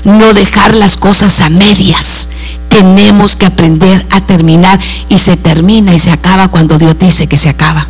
[0.03, 2.29] no dejar las cosas a medias.
[2.69, 7.37] Tenemos que aprender a terminar y se termina y se acaba cuando Dios dice que
[7.37, 7.87] se acaba.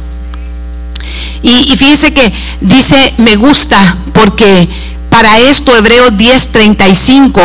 [1.41, 4.67] Y, fíjense que dice, me gusta porque
[5.10, 7.41] para esto Hebreos 10, 35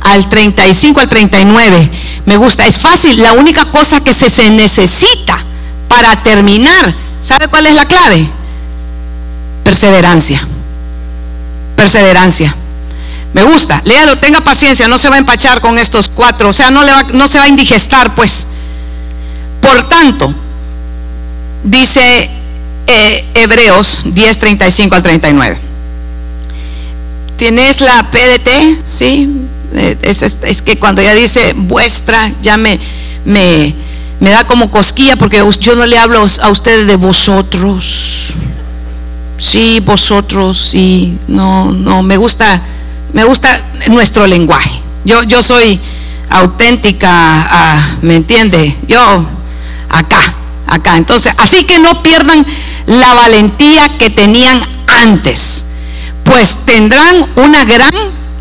[0.00, 1.90] al 35 al 39,
[2.24, 5.44] me gusta, es fácil, la única cosa que se, se necesita
[5.88, 8.30] para terminar, ¿sabe cuál es la clave?
[9.68, 10.40] Perseverancia.
[11.76, 12.56] Perseverancia.
[13.34, 16.70] Me gusta, léalo, tenga paciencia, no se va a empachar con estos cuatro, o sea,
[16.70, 16.82] no,
[17.28, 18.46] se va a indigestar, pues.
[19.60, 20.34] Por tanto,
[21.64, 22.30] dice
[22.86, 25.58] eh, Hebreos 10, 35 al 39.
[27.36, 28.48] ¿Tienes la PDT?
[28.86, 29.28] Sí.
[29.74, 32.80] Eh, es, que cuando ya dice vuestra, ya me,
[33.26, 33.74] me,
[34.18, 38.34] me da como cosquilla porque yo no le hablo a ustedes de vosotros.
[39.38, 41.16] Sí, vosotros, sí.
[41.28, 42.62] No, no, me gusta
[43.12, 44.70] me gusta nuestro lenguaje.
[45.04, 45.80] Yo, yo soy
[46.30, 48.76] auténtica, ah, ¿me entiende?
[48.86, 49.26] Yo
[49.88, 50.34] acá,
[50.66, 50.96] acá.
[50.96, 52.44] Entonces, así que no pierdan
[52.86, 55.64] la valentía que tenían antes,
[56.24, 57.90] pues tendrán una gran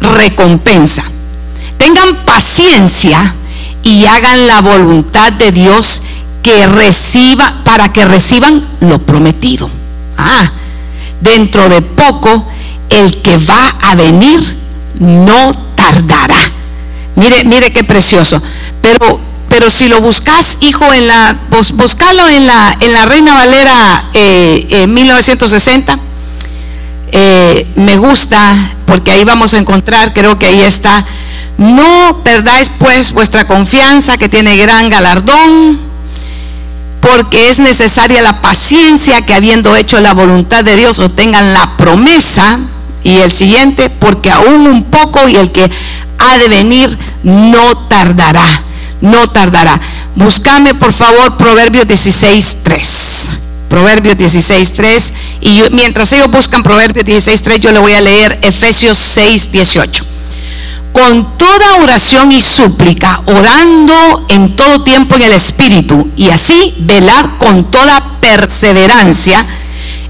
[0.01, 1.03] recompensa.
[1.77, 3.35] Tengan paciencia
[3.83, 6.01] y hagan la voluntad de Dios
[6.43, 9.69] que reciba para que reciban lo prometido.
[10.17, 10.51] Ah,
[11.21, 12.45] dentro de poco
[12.89, 14.39] el que va a venir
[14.99, 16.51] no tardará.
[17.15, 18.41] Mire, mire qué precioso.
[18.81, 21.35] Pero, pero si lo buscas, hijo, en la,
[21.73, 25.99] buscalo en la, en la Reina Valera eh, 1960.
[27.11, 28.53] Eh, me gusta
[28.85, 31.05] porque ahí vamos a encontrar, creo que ahí está.
[31.57, 35.79] No perdáis pues vuestra confianza que tiene gran galardón,
[37.07, 42.59] porque es necesaria la paciencia que habiendo hecho la voluntad de Dios obtengan la promesa
[43.01, 45.71] y el siguiente, porque aún un poco y el que
[46.17, 48.45] ha de venir no tardará,
[48.99, 49.79] no tardará.
[50.15, 53.29] Búscame por favor Proverbios 16.3.
[53.69, 60.16] Proverbios 16.3 y mientras ellos buscan Proverbios 16.3 yo le voy a leer Efesios 6.18
[60.97, 67.37] con toda oración y súplica, orando en todo tiempo en el Espíritu, y así velar
[67.37, 69.45] con toda perseverancia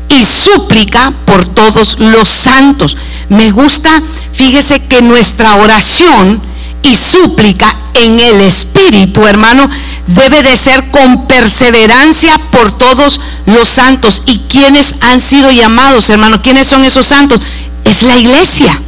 [0.07, 2.95] y súplica por todos los santos.
[3.27, 6.41] Me gusta, fíjese que nuestra oración
[6.83, 9.69] y súplica en el Espíritu, hermano,
[10.05, 14.21] debe de ser con perseverancia por todos los santos.
[14.25, 16.41] ¿Y quienes han sido llamados, hermano?
[16.41, 17.41] ¿Quiénes son esos santos?
[17.83, 18.81] Es la iglesia.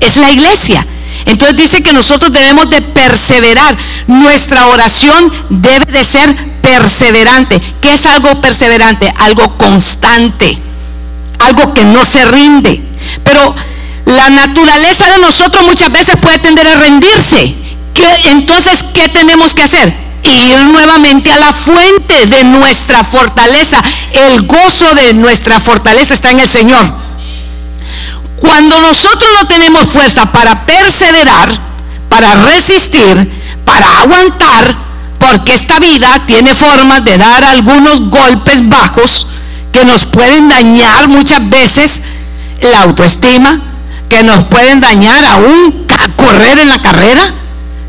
[0.00, 0.86] Es la iglesia.
[1.28, 3.76] Entonces dice que nosotros debemos de perseverar.
[4.06, 7.60] Nuestra oración debe de ser perseverante.
[7.82, 9.12] ¿Qué es algo perseverante?
[9.18, 10.58] Algo constante.
[11.38, 12.82] Algo que no se rinde.
[13.22, 13.54] Pero
[14.06, 17.54] la naturaleza de nosotros muchas veces puede tender a rendirse.
[18.24, 19.94] entonces, ¿qué tenemos que hacer?
[20.22, 23.82] Ir nuevamente a la fuente de nuestra fortaleza.
[24.12, 27.08] El gozo de nuestra fortaleza está en el Señor.
[28.40, 31.50] Cuando nosotros no tenemos fuerza para perseverar,
[32.08, 34.74] para resistir, para aguantar,
[35.18, 39.26] porque esta vida tiene formas de dar algunos golpes bajos
[39.72, 42.02] que nos pueden dañar muchas veces
[42.60, 43.60] la autoestima,
[44.08, 45.86] que nos pueden dañar aún
[46.16, 47.34] correr en la carrera,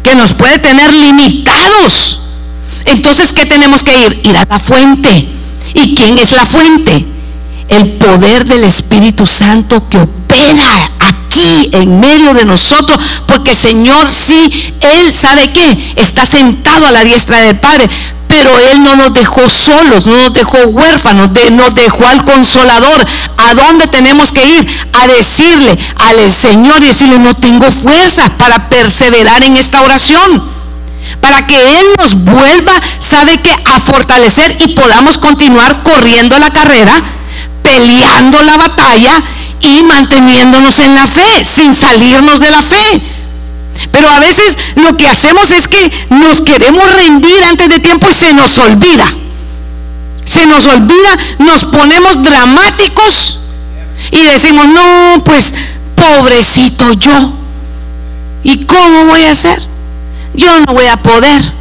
[0.03, 2.19] que nos puede tener limitados.
[2.85, 4.21] Entonces, ¿qué tenemos que ir?
[4.23, 5.29] Ir a la fuente.
[5.73, 7.05] ¿Y quién es la fuente?
[7.69, 14.73] El poder del Espíritu Santo que opera aquí en medio de nosotros, porque Señor sí,
[14.81, 17.89] Él sabe qué, está sentado a la diestra del Padre,
[18.27, 23.05] pero Él no nos dejó solos, no nos dejó huérfanos, nos dejó al consolador.
[23.37, 24.67] ¿A dónde tenemos que ir?
[24.93, 30.43] A decirle al Señor y decirle, no tengo fuerzas para perseverar en esta oración.
[31.21, 37.01] Para que Él nos vuelva, sabe que, a fortalecer y podamos continuar corriendo la carrera,
[37.69, 39.21] peleando la batalla
[39.59, 43.01] y manteniéndonos en la fe, sin salirnos de la fe.
[43.91, 48.13] Pero a veces lo que hacemos es que nos queremos rendir antes de tiempo y
[48.13, 49.05] se nos olvida.
[50.25, 53.39] Se nos olvida, nos ponemos dramáticos
[54.11, 55.53] y decimos, no, pues
[55.95, 57.33] pobrecito yo.
[58.43, 59.61] ¿Y cómo voy a hacer?
[60.33, 61.53] Yo no voy a poder.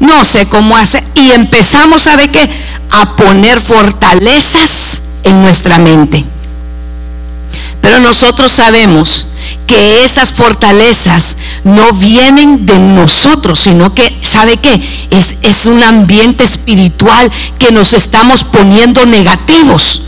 [0.00, 1.02] No sé cómo hacer.
[1.14, 2.50] Y empezamos, ¿sabe qué?
[2.90, 6.24] A poner fortalezas en nuestra mente.
[7.80, 9.26] Pero nosotros sabemos
[9.66, 14.80] que esas fortalezas no vienen de nosotros, sino que, ¿sabe qué?
[15.10, 20.02] Es, es un ambiente espiritual que nos estamos poniendo negativos.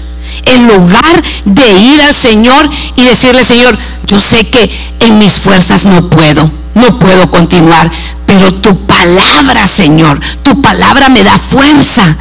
[0.45, 5.85] En lugar de ir al Señor y decirle, Señor, yo sé que en mis fuerzas
[5.85, 7.91] no puedo, no puedo continuar,
[8.27, 12.17] pero tu palabra, Señor, tu palabra me da fuerza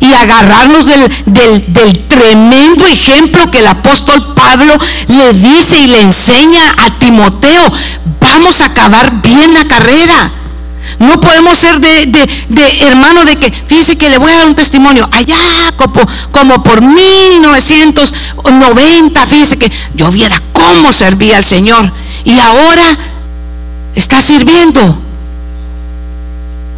[0.00, 1.10] y agarrarnos del,
[2.08, 4.78] tremendo ejemplo que el apóstol Pablo
[5.08, 7.72] le dice y le enseña a Timoteo.
[8.20, 10.30] Vamos a acabar bien la carrera.
[10.98, 12.28] No podemos ser de,
[12.80, 16.80] hermano de que, fíjese que le voy a dar un testimonio, allá como, como por
[16.82, 21.92] 1990, fíjese que yo viera cómo servía al Señor.
[22.24, 22.96] Y ahora
[23.94, 24.98] está sirviendo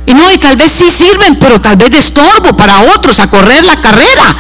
[0.07, 3.29] y no, y tal vez sí sirven, pero tal vez de estorbo para otros a
[3.29, 4.37] correr la carrera.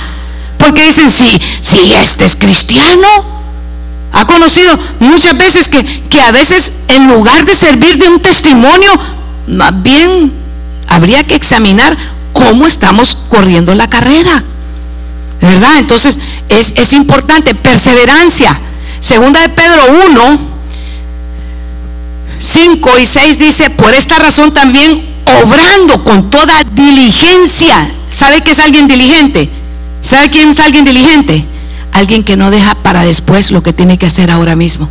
[0.58, 3.06] Porque dicen, si, si este es cristiano,
[4.12, 8.90] ha conocido muchas veces que, que a veces en lugar de servir de un testimonio,
[9.48, 10.32] más bien
[10.88, 11.96] habría que examinar
[12.32, 14.44] cómo estamos corriendo la carrera.
[15.40, 15.78] ¿Verdad?
[15.78, 18.58] Entonces es, es importante, perseverancia.
[19.00, 20.38] Segunda de Pedro 1,
[22.38, 27.90] 5 y 6 dice, por esta razón también obrando con toda diligencia.
[28.08, 29.50] ¿Sabe qué es alguien diligente?
[30.00, 31.44] ¿Sabe quién es alguien diligente?
[31.92, 34.88] Alguien que no deja para después lo que tiene que hacer ahora mismo.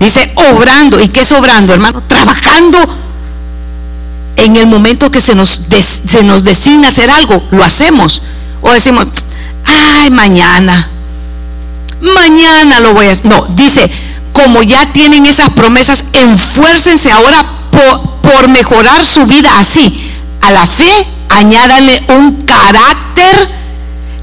[0.00, 1.00] Dice obrando.
[1.00, 2.02] ¿Y qué es obrando, hermano?
[2.06, 2.78] Trabajando
[4.36, 8.22] en el momento que se nos, se nos designa hacer algo, lo hacemos.
[8.62, 9.06] O decimos,
[9.64, 10.88] ay, mañana.
[12.00, 13.26] Mañana lo voy a hacer.
[13.26, 13.90] No, dice,
[14.32, 20.12] como ya tienen esas promesas, enfuércense ahora por, por mejorar su vida así.
[20.40, 23.50] A la fe añádale un carácter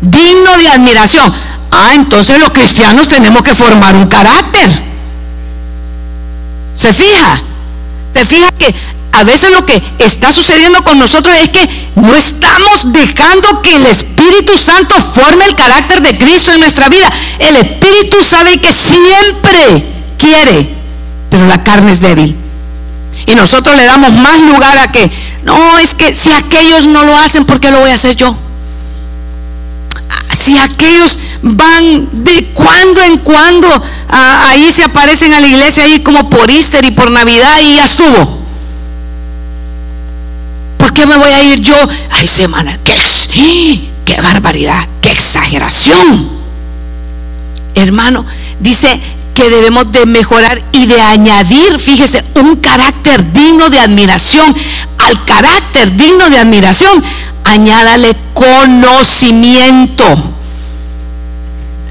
[0.01, 1.33] digno de admiración.
[1.71, 4.69] Ah, entonces los cristianos tenemos que formar un carácter.
[6.73, 7.41] ¿Se fija?
[8.13, 8.73] ¿Se fija que
[9.11, 13.87] a veces lo que está sucediendo con nosotros es que no estamos dejando que el
[13.87, 17.11] Espíritu Santo forme el carácter de Cristo en nuestra vida?
[17.39, 19.85] El Espíritu sabe que siempre
[20.17, 20.75] quiere,
[21.29, 22.46] pero la carne es débil.
[23.27, 25.11] Y nosotros le damos más lugar a que,
[25.43, 28.35] no, es que si aquellos no lo hacen, ¿por qué lo voy a hacer yo?
[30.31, 33.67] Si aquellos van de cuando en cuando,
[34.09, 37.83] ahí se aparecen a la iglesia, ahí como por Easter y por Navidad y ya
[37.83, 38.45] estuvo.
[40.77, 41.75] ¿Por qué me voy a ir yo?
[42.11, 42.95] Ay, semana, qué,
[44.05, 46.29] qué barbaridad, qué exageración.
[47.75, 48.25] Hermano,
[48.59, 49.01] dice
[49.37, 54.55] que debemos de mejorar y de añadir, fíjese, un carácter digno de admiración.
[54.97, 57.03] Al carácter digno de admiración,
[57.43, 60.05] añádale conocimiento.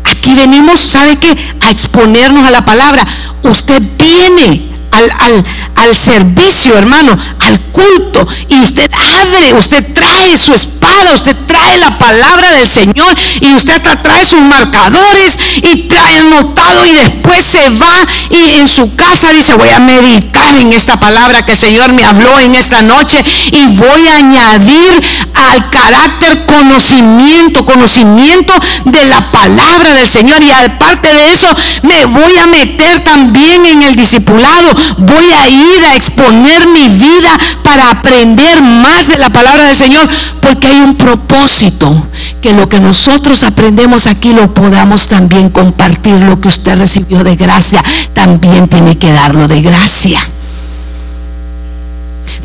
[0.02, 1.36] Aquí venimos, ¿sabe qué?
[1.60, 3.06] A exponernos a la palabra.
[3.44, 5.44] Usted viene al,
[5.76, 8.26] al, servicio, hermano, al culto.
[8.48, 10.75] Y usted abre, usted trae su espada,
[11.14, 16.92] usted trae la palabra del Señor y usted trae sus marcadores y trae anotado y
[16.92, 21.52] después se va y en su casa dice, voy a meditar en esta palabra que
[21.52, 25.02] el Señor me habló en esta noche y voy a añadir
[25.34, 32.36] al carácter conocimiento, conocimiento de la palabra del Señor y aparte de eso me voy
[32.38, 38.60] a meter también en el discipulado, voy a ir a exponer mi vida para aprender
[38.62, 40.08] más de la palabra del Señor,
[40.46, 42.06] porque hay un propósito,
[42.40, 47.34] que lo que nosotros aprendemos aquí lo podamos también compartir, lo que usted recibió de
[47.34, 47.82] gracia,
[48.14, 50.20] también tiene que darlo de gracia.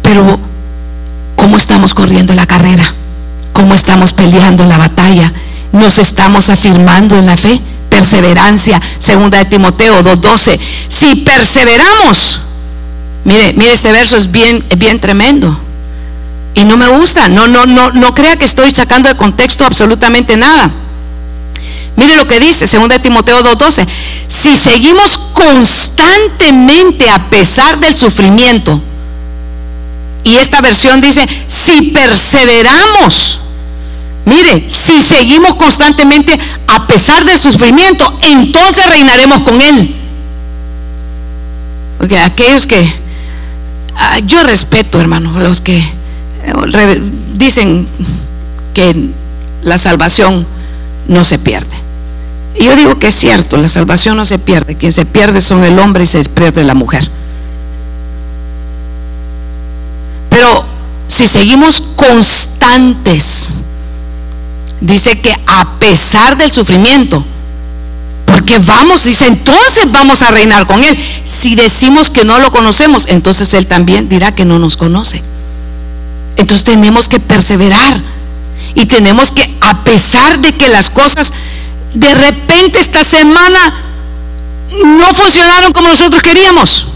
[0.02, 0.40] Pero,
[1.36, 2.92] ¿cómo estamos corriendo la carrera?
[3.54, 5.32] ¿Cómo estamos peleando la batalla?
[5.72, 7.62] ¿Nos estamos afirmando en la fe?
[7.88, 10.60] Perseverancia, segunda de Timoteo 2.12.
[10.88, 12.42] Si perseveramos,
[13.26, 15.56] mire, mire, este verso es bien, bien tremendo.
[16.54, 20.36] Y no me gusta, no, no, no, no crea que estoy sacando de contexto absolutamente
[20.36, 20.72] nada.
[21.96, 23.88] Mire lo que dice, 2 Timoteo 2:12.
[24.28, 28.82] Si seguimos constantemente a pesar del sufrimiento,
[30.24, 33.40] y esta versión dice, si perseveramos,
[34.26, 36.38] mire, si seguimos constantemente
[36.68, 39.96] a pesar del sufrimiento, entonces reinaremos con Él.
[41.98, 42.94] Porque aquellos que,
[43.96, 45.84] ah, yo respeto, hermano, los que
[47.34, 47.88] dicen
[48.74, 49.10] que
[49.62, 50.46] la salvación
[51.08, 51.76] no se pierde.
[52.56, 55.64] Y yo digo que es cierto, la salvación no se pierde, quien se pierde son
[55.64, 57.10] el hombre y se pierde la mujer.
[60.30, 60.66] Pero
[61.08, 63.54] si seguimos constantes,
[64.80, 67.26] dice que a pesar del sufrimiento,
[68.26, 70.98] porque vamos, dice, entonces vamos a reinar con Él.
[71.24, 75.22] Si decimos que no lo conocemos, entonces Él también dirá que no nos conoce.
[76.38, 78.02] Entonces tenemos que perseverar
[78.76, 81.34] y tenemos que, a pesar de que las cosas
[81.94, 83.74] de repente esta semana
[84.86, 86.88] no funcionaron como nosotros queríamos,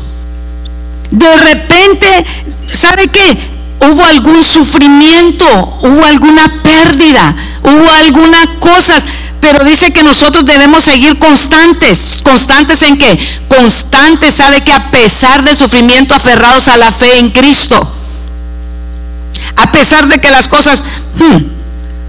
[1.12, 2.26] de repente,
[2.72, 3.56] ¿sabe qué?
[3.80, 5.46] Hubo algún sufrimiento,
[5.82, 9.06] hubo alguna pérdida, hubo algunas cosas,
[9.40, 12.20] pero dice que nosotros debemos seguir constantes.
[12.24, 13.20] ¿Constantes en qué?
[13.48, 17.92] Constantes, ¿sabe que a pesar del sufrimiento, aferrados a la fe en Cristo?
[19.56, 20.84] A pesar de que las cosas,
[21.18, 21.38] hmm,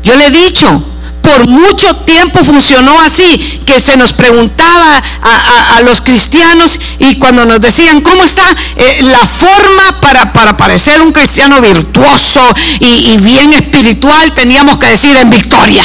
[0.03, 0.83] yo le he dicho,
[1.23, 7.61] por mucho tiempo funcionó así, que se nos preguntaba a, los cristianos y cuando nos
[7.61, 8.45] decían, ¿cómo está
[8.77, 12.41] eh, la forma para, para parecer un cristiano virtuoso
[12.81, 14.35] y, y bien espiritual?
[14.35, 15.83] Teníamos que decir en victoria.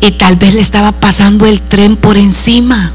[0.00, 2.92] Y tal vez le estaba pasando el tren por encima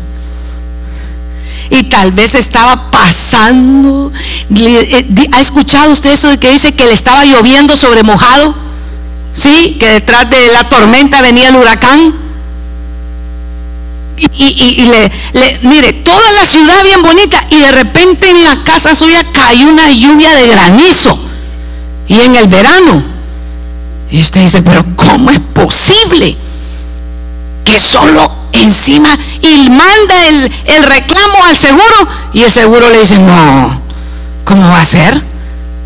[1.70, 4.12] y tal vez estaba pasando.
[4.56, 8.56] Eh, ¿Ha escuchado usted eso de que dice que le estaba lloviendo sobre mojado?
[9.34, 12.14] Sí, que detrás de la tormenta venía el huracán.
[14.18, 15.12] Y, le,
[15.64, 19.92] mire, toda la ciudad bien bonita y de repente en la casa suya cayó una
[19.92, 21.20] lluvia de granizo.
[22.08, 23.04] Y en el verano.
[24.10, 26.38] Y usted dice, pero ¿cómo es posible
[27.66, 29.10] que solo encima
[29.54, 33.82] y manda el, el reclamo al seguro y el seguro le dice, no,
[34.44, 35.24] ¿cómo va a ser?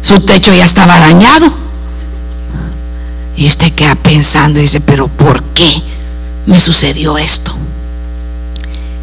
[0.02, 1.54] Su techo ya estaba dañado.
[3.36, 5.82] Y usted queda pensando y dice, pero ¿por qué
[6.46, 7.54] me sucedió esto?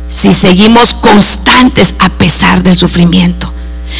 [0.08, 3.52] Si seguimos constantes a pesar del sufrimiento.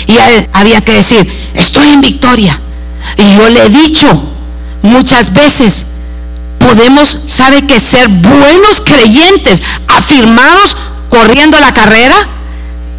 [0.06, 0.16] Y
[0.52, 2.60] había que decir, estoy en victoria.
[3.16, 4.22] Y yo le he dicho
[4.82, 5.86] muchas veces,
[6.66, 10.76] podemos, sabe que ser buenos creyentes, afirmados
[11.08, 12.16] corriendo la carrera,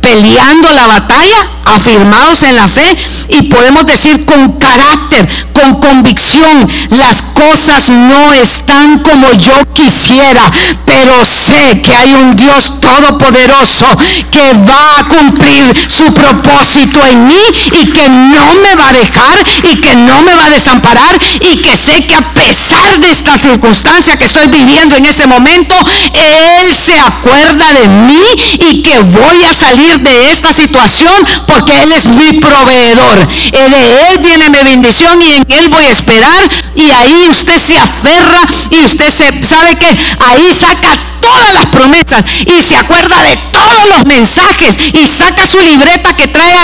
[0.08, 2.97] peleando la batalla, afirmados en la fe
[3.28, 10.49] y podemos decir con carácter, con convicción, las cosas no están como yo quisiera,
[10.86, 13.86] pero sé que hay un Dios todopoderoso
[14.32, 17.43] que va a cumplir su propósito en mí
[17.82, 21.62] y que no me va a dejar y que no me va a desamparar y
[21.62, 25.76] que sé que a pesar de esta circunstancia que estoy viviendo en este momento,
[26.14, 28.36] Él se acuerda de mí
[28.70, 33.27] y que voy a salir de esta situación porque Él es mi proveedor.
[33.51, 36.49] De Él viene mi bendición y en Él voy a esperar.
[36.75, 42.25] Y ahí usted se aferra y usted se sabe que ahí saca todas las promesas
[42.45, 46.57] y se acuerda de todos los mensajes y saca su libreta que trae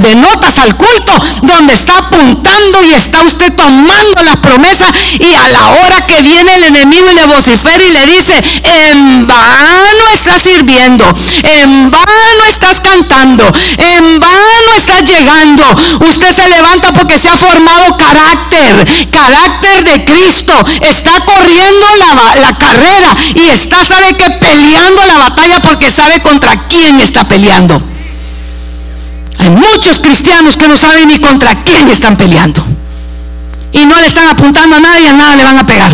[0.00, 1.12] de notas al culto
[1.42, 6.54] donde está apuntando y está usted tomando las promesas y a la hora que viene
[6.54, 11.04] el enemigo y le vocifera y le dice, en vano estás sirviendo,
[11.42, 12.05] en vano
[12.56, 13.44] estás cantando,
[13.76, 15.64] en vano estás llegando.
[16.00, 22.58] Usted se levanta porque se ha formado carácter, carácter de Cristo, está corriendo la, la
[22.58, 27.82] carrera y está, sabe que peleando la batalla porque sabe contra quién está peleando.
[29.38, 32.64] Hay muchos cristianos que no saben ni contra quién están peleando.
[33.72, 35.92] Y no le están apuntando a nadie, a nada le van a pegar.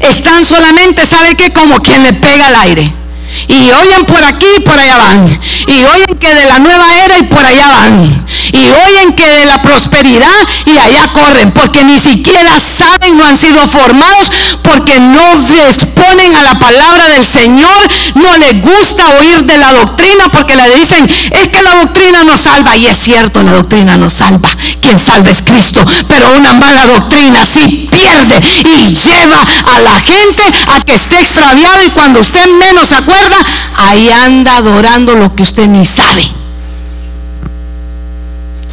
[0.00, 1.52] Están solamente, ¿sabe qué?
[1.52, 3.03] Como quien le pega al aire.
[3.48, 5.40] Y oyen por aquí y por allá van.
[5.68, 8.26] Y oyen que de la nueva era y por allá van.
[8.52, 11.52] Y oyen que de la prosperidad y allá corren.
[11.52, 14.30] Porque ni siquiera saben, no han sido formados.
[14.62, 17.88] Porque no responden a la palabra del Señor.
[18.14, 20.28] No les gusta oír de la doctrina.
[20.30, 22.76] Porque le dicen, es que la doctrina nos salva.
[22.76, 24.48] Y es cierto, la doctrina nos salva.
[24.84, 25.82] Quien salva es Cristo.
[26.08, 31.82] Pero una mala doctrina sí pierde y lleva a la gente a que esté extraviada.
[31.86, 33.38] Y cuando usted menos acuerda
[33.78, 36.22] ahí anda adorando lo que usted ni sabe.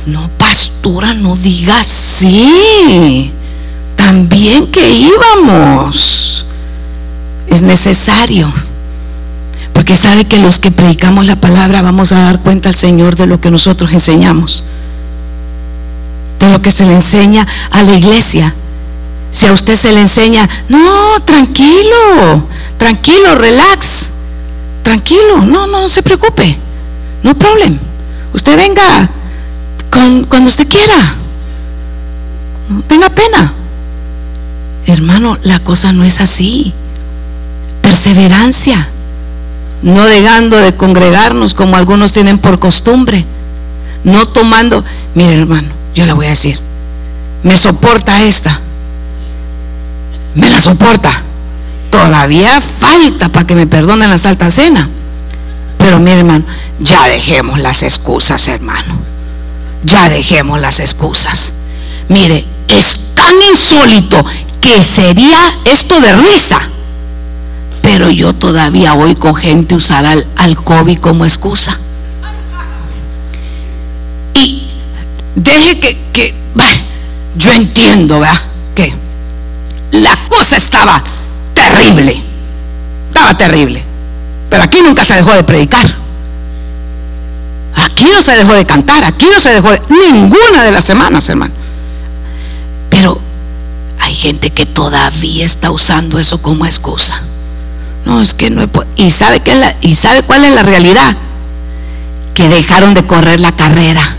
[0.05, 3.31] No, pastora, no diga sí.
[3.95, 6.45] También que íbamos.
[7.47, 8.51] Es necesario.
[9.71, 13.27] Porque sabe que los que predicamos la palabra vamos a dar cuenta al Señor de
[13.27, 14.65] lo que nosotros enseñamos.
[16.41, 18.53] De lo que se le enseña a la iglesia.
[19.31, 22.45] Si a usted se le enseña, no, tranquilo,
[22.77, 24.11] tranquilo, relax.
[24.83, 26.57] Tranquilo, no, no, se preocupe.
[27.23, 27.79] No problem.
[28.33, 29.09] Usted venga
[29.89, 31.15] cuando usted quiera.
[32.69, 33.53] No tenga pena.
[34.85, 36.73] Hermano, la cosa no es así.
[37.81, 38.89] Perseverancia.
[39.81, 43.25] No dejando de congregarnos como algunos tienen por costumbre.
[44.03, 44.83] No tomando,
[45.15, 46.59] mire hermano, yo le voy a decir,
[47.43, 48.59] me soporta esta.
[50.35, 51.23] Me la soporta
[51.91, 54.89] Todavía falta para que me perdonen la Santa Cena.
[55.77, 56.45] Pero mire, hermano,
[56.79, 58.97] ya dejemos las excusas, hermano.
[59.83, 61.53] Ya dejemos las excusas.
[62.07, 64.25] Mire, es tan insólito
[64.61, 66.59] que sería esto de risa.
[67.81, 71.77] Pero yo todavía voy con gente usar al, al COVID como excusa.
[74.33, 74.69] Y
[75.35, 76.35] deje que, que
[77.35, 78.21] yo entiendo.
[78.75, 78.93] Que
[79.91, 81.03] la cosa estaba
[81.53, 82.21] terrible.
[83.07, 83.83] Estaba terrible.
[84.49, 85.85] Pero aquí nunca se dejó de predicar.
[87.75, 89.03] Aquí no se dejó de cantar.
[89.03, 89.81] Aquí no se dejó de...
[89.89, 91.53] Ninguna de las semanas, hermano.
[92.89, 93.19] Pero
[93.99, 97.21] hay gente que todavía está usando eso como excusa.
[98.05, 101.15] No, es que no y sabe que la, y sabe cuál es la realidad
[102.33, 104.17] que dejaron de correr la carrera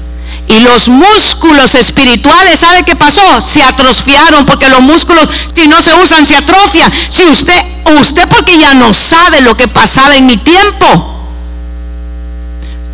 [0.53, 3.40] y los músculos espirituales, ¿sabe qué pasó?
[3.40, 6.92] Se atrofiaron porque los músculos si no se usan se atrofian.
[7.09, 7.64] Si usted,
[8.00, 11.09] usted porque ya no sabe lo que pasaba en mi tiempo.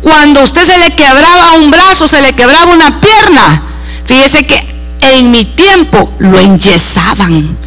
[0.01, 3.63] Cuando usted se le quebraba un brazo, se le quebraba una pierna.
[4.05, 7.57] Fíjese que en mi tiempo lo enyesaban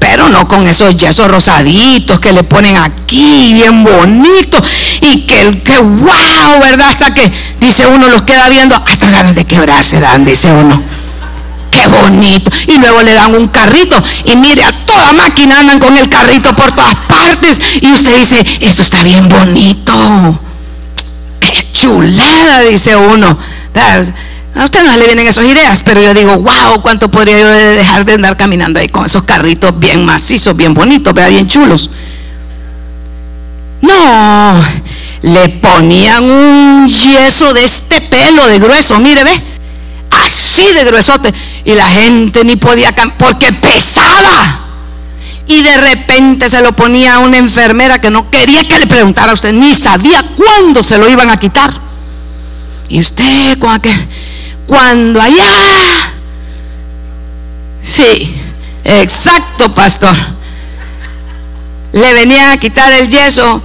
[0.00, 4.60] pero no con esos yesos rosaditos que le ponen aquí, bien bonito,
[5.00, 6.88] y que, que wow, ¿verdad?
[6.88, 7.30] Hasta que
[7.60, 10.82] dice uno los queda viendo, hasta ganas de quebrarse dan, dice uno.
[11.70, 12.50] Qué bonito.
[12.66, 14.02] Y luego le dan un carrito.
[14.24, 17.60] Y mire, a toda máquina andan con el carrito por todas partes.
[17.80, 20.40] Y usted dice, esto está bien bonito.
[21.38, 23.38] Qué chulada, dice uno.
[24.54, 28.04] A usted no le vienen esas ideas, pero yo digo, wow, ¿cuánto podría yo dejar
[28.04, 31.90] de andar caminando ahí con esos carritos bien macizos, bien bonitos, bien chulos?
[33.80, 34.60] No,
[35.22, 39.42] le ponían un yeso de este pelo de grueso, mire, ve,
[40.10, 41.32] así de gruesote,
[41.64, 44.66] y la gente ni podía, porque pesaba.
[45.46, 49.30] Y de repente se lo ponía a una enfermera que no quería que le preguntara
[49.30, 51.89] a usted, ni sabía cuándo se lo iban a quitar.
[52.90, 53.56] Y usted
[54.66, 56.12] cuando allá,
[57.84, 58.34] sí,
[58.82, 60.16] exacto, pastor,
[61.92, 63.62] le venían a quitar el yeso,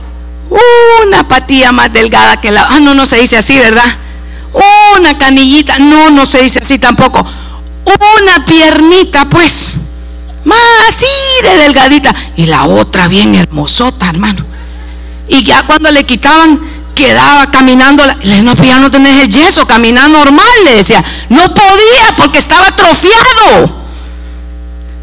[1.08, 3.98] una patilla más delgada que la, ah, no, no se dice así, ¿verdad?
[5.00, 7.26] Una canillita, no, no se dice así tampoco,
[8.22, 9.78] una piernita, pues,
[10.44, 11.08] más así
[11.42, 14.46] de delgadita, y la otra bien hermosota, hermano.
[15.28, 19.68] Y ya cuando le quitaban quedaba caminando, le no, pues ya no tenés el yeso,
[19.68, 21.04] camina normal, le decía.
[21.30, 23.86] No podía porque estaba atrofiado.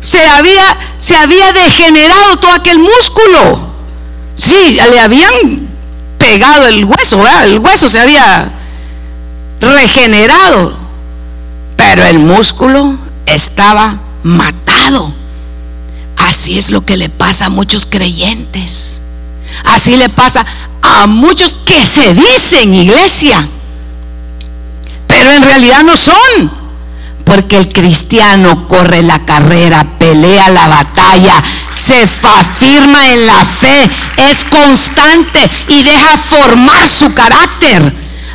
[0.00, 3.72] Se había, se había degenerado todo aquel músculo.
[4.34, 5.68] Sí, le habían
[6.18, 8.52] pegado el hueso, el hueso se había
[9.60, 10.76] regenerado,
[11.76, 15.12] pero el músculo estaba matado.
[16.16, 19.01] Así es lo que le pasa a muchos creyentes.
[19.64, 20.44] Así le pasa
[20.82, 23.46] a muchos que se dicen iglesia,
[25.06, 26.62] pero en realidad no son.
[27.24, 34.44] Porque el cristiano corre la carrera, pelea la batalla, se afirma en la fe, es
[34.44, 37.94] constante y deja formar su carácter.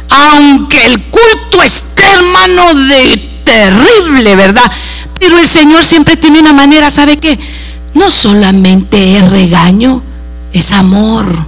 [0.10, 4.72] Aunque el culto esté, hermano, de terrible, ¿verdad?
[5.20, 7.38] Pero el Señor siempre tiene una manera, ¿sabe qué?
[7.94, 10.02] No solamente es regaño,
[10.54, 11.46] es amor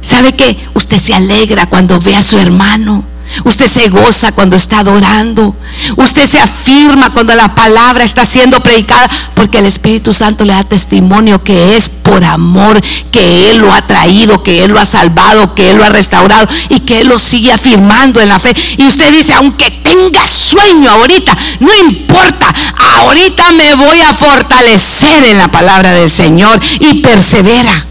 [0.00, 3.04] ¿Sabe que usted se alegra cuando ve a su hermano?
[3.44, 5.54] Usted se goza cuando está adorando.
[5.96, 9.08] Usted se afirma cuando la palabra está siendo predicada.
[9.34, 12.80] Porque el Espíritu Santo le da testimonio que es por amor,
[13.12, 16.48] que Él lo ha traído, que Él lo ha salvado, que Él lo ha restaurado
[16.70, 18.54] y que Él lo sigue afirmando en la fe.
[18.78, 22.52] Y usted dice, aunque tenga sueño ahorita, no importa.
[22.90, 27.86] Ahorita me voy a fortalecer en la palabra del Señor y persevera.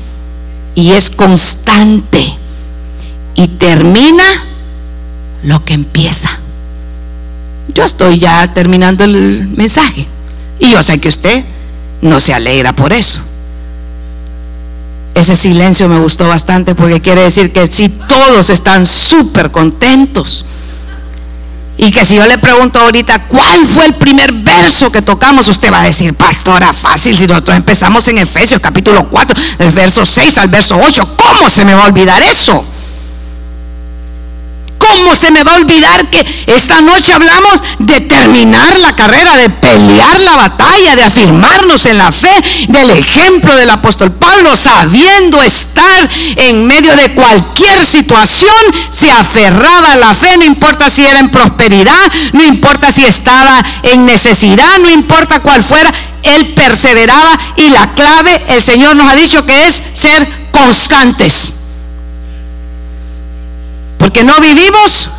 [0.75, 2.37] Y es constante.
[3.35, 4.45] Y termina
[5.43, 6.29] lo que empieza.
[7.69, 10.07] Yo estoy ya terminando el mensaje
[10.59, 11.45] y yo sé que usted
[12.01, 13.21] no se alegra por eso.
[15.13, 20.45] Ese silencio me gustó bastante porque quiere decir que si todos están súper contentos
[21.81, 25.71] y que si yo le pregunto ahorita cuál fue el primer verso que tocamos, usted
[25.71, 30.37] va a decir, pastora, fácil, si nosotros empezamos en Efesios capítulo 4, del verso 6
[30.39, 32.65] al verso 8, ¿cómo se me va a olvidar eso?
[34.89, 39.47] ¿Cómo se me va a olvidar que esta noche hablamos de terminar la carrera, de
[39.47, 42.33] pelear la batalla, de afirmarnos en la fe,
[42.67, 48.55] del ejemplo del apóstol Pablo, sabiendo estar en medio de cualquier situación,
[48.89, 53.63] se aferraba a la fe, no importa si era en prosperidad, no importa si estaba
[53.83, 59.15] en necesidad, no importa cuál fuera, él perseveraba y la clave, el Señor nos ha
[59.15, 61.58] dicho que es ser constantes.
[63.99, 65.09] Porque no vivimos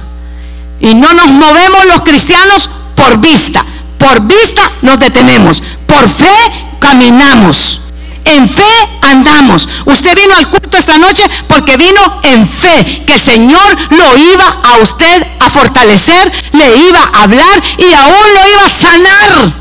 [0.81, 3.65] y no nos movemos los cristianos por vista.
[3.99, 5.63] Por vista nos detenemos.
[5.87, 6.51] Por fe
[6.81, 7.81] caminamos.
[8.25, 8.73] En fe
[9.03, 9.69] andamos.
[9.85, 14.49] Usted vino al culto esta noche porque vino en fe que el Señor lo iba
[14.63, 19.53] a usted a fortalecer, le iba a hablar y aún lo iba a sanar.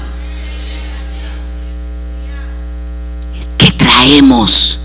[3.57, 4.79] ¿Qué traemos?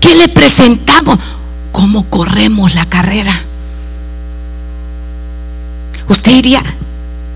[0.00, 1.18] ¿Qué le presentamos?
[1.72, 3.44] ¿Cómo corremos la carrera?
[6.10, 6.60] Usted diría,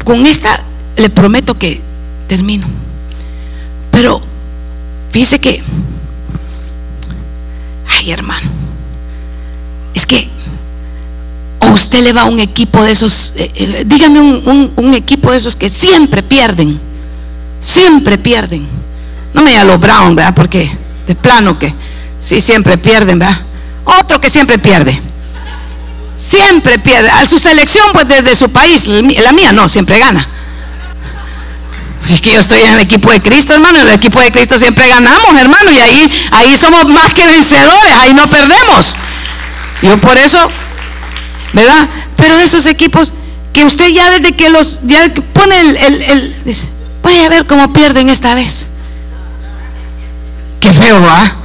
[0.04, 0.64] con esta
[0.96, 1.80] le prometo que
[2.26, 2.66] termino.
[3.92, 4.20] Pero
[5.12, 5.62] fíjese que,
[7.86, 8.50] ay hermano,
[9.94, 10.28] es que
[11.60, 15.36] o usted le va a un equipo de esos, eh, eh, dígame un, equipo de
[15.36, 16.80] esos que siempre pierden,
[17.60, 18.66] siempre pierden.
[19.32, 20.34] No me diga Brown, ¿verdad?
[20.34, 20.68] Porque
[21.06, 21.72] de plano que
[22.18, 23.40] sí, siempre pierden, ¿verdad?
[23.84, 25.00] Otro que siempre pierde.
[26.16, 27.10] Siempre pierde.
[27.10, 30.28] A su selección, pues desde su país, la mía no, siempre gana.
[32.00, 34.30] Si es que yo estoy en el equipo de Cristo, hermano, en el equipo de
[34.30, 38.94] Cristo siempre ganamos, hermano, y ahí, ahí somos más que vencedores, ahí no perdemos.
[39.82, 40.50] Yo por eso,
[41.54, 41.88] ¿verdad?
[42.16, 43.12] Pero de esos equipos
[43.54, 46.68] que usted ya desde que los, ya pone el, dice,
[47.02, 48.70] vaya a ver cómo pierden esta vez.
[50.60, 51.36] Qué feo, ¿va?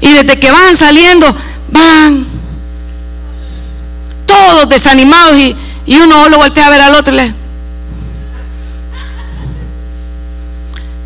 [0.00, 1.34] Y desde que van saliendo,
[1.68, 2.33] van
[4.26, 5.56] todos desanimados y,
[5.96, 7.34] uno lo voltea a ver al otro y le...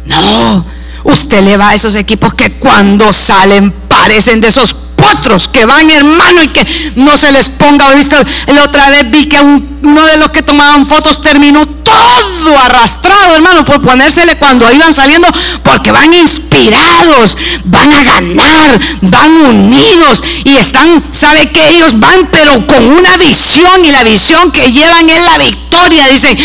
[0.07, 0.65] No,
[1.05, 5.89] usted le va a esos equipos que cuando salen parecen de esos potros que van
[5.89, 8.17] hermano y que no se les ponga, visto,
[8.49, 13.65] la otra vez vi que uno de los que tomaban fotos terminó todo arrastrado, hermano,
[13.65, 15.29] por ponérsele cuando iban saliendo,
[15.63, 22.67] porque van inspirados, van a ganar, van unidos y están, sabe que ellos van, pero
[22.67, 26.09] con una visión y la visión que llevan es la victoria.
[26.09, 26.37] Dicen,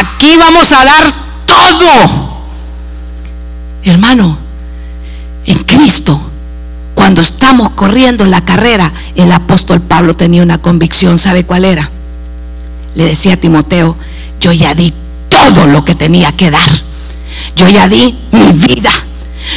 [0.00, 1.14] aquí vamos a dar
[1.46, 2.32] todo.
[3.84, 4.38] Hermano,
[5.46, 6.31] en Cristo,
[7.12, 11.90] cuando estamos corriendo la carrera, el apóstol Pablo tenía una convicción, ¿sabe cuál era?
[12.94, 13.98] Le decía a Timoteo,
[14.40, 14.94] yo ya di
[15.28, 16.70] todo lo que tenía que dar.
[17.54, 18.90] Yo ya di mi vida.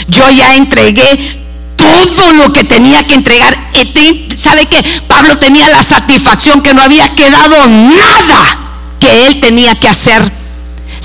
[0.09, 1.45] Yo ya entregué
[1.77, 3.57] todo lo que tenía que entregar.
[4.37, 8.59] ¿Sabe que Pablo tenía la satisfacción que no había quedado nada
[8.99, 10.29] que él tenía que hacer?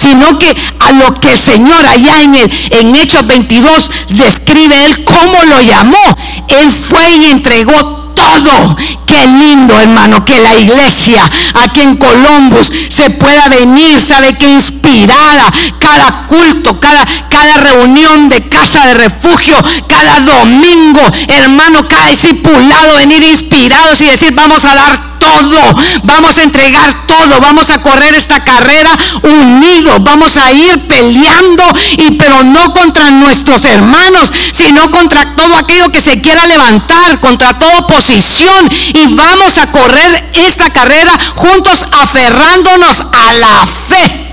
[0.01, 5.05] Sino que a lo que el Señor allá en, el, en Hechos 22 describe él
[5.05, 6.17] cómo lo llamó.
[6.49, 8.77] Él fue y entregó todo.
[9.07, 15.53] Qué lindo, hermano, que la iglesia aquí en Columbus se pueda venir, sabe que inspirada,
[15.79, 19.57] cada culto, cada, cada reunión de casa de refugio,
[19.89, 26.43] cada domingo, hermano, cada discipulado, venir inspirados y decir, vamos a dar todo, vamos a
[26.43, 28.91] entregar todo, vamos a correr esta carrera
[29.23, 31.63] unidos, vamos a ir peleando
[31.97, 37.57] y pero no contra nuestros hermanos, sino contra todo aquello que se quiera levantar, contra
[37.59, 44.27] toda oposición y vamos a correr esta carrera juntos aferrándonos a la fe.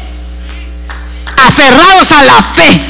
[1.45, 2.81] Aferrados a la fe.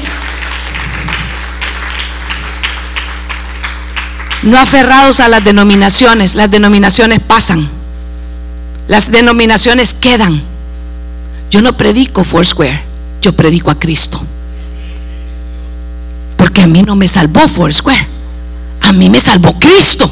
[4.43, 7.76] No aferrados a las denominaciones, las denominaciones pasan.
[8.87, 10.41] Las denominaciones quedan.
[11.49, 12.81] Yo no predico Foursquare,
[13.21, 14.21] yo predico a Cristo.
[16.37, 18.07] Porque a mí no me salvó Foursquare,
[18.81, 20.09] a mí me salvó Cristo.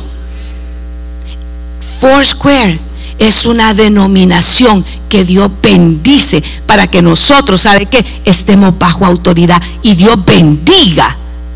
[1.99, 2.79] Foursquare
[3.17, 8.05] es una denominación que Dios bendice para que nosotros, ¿sabe qué?
[8.25, 11.15] Estemos bajo autoridad y Dios bendiga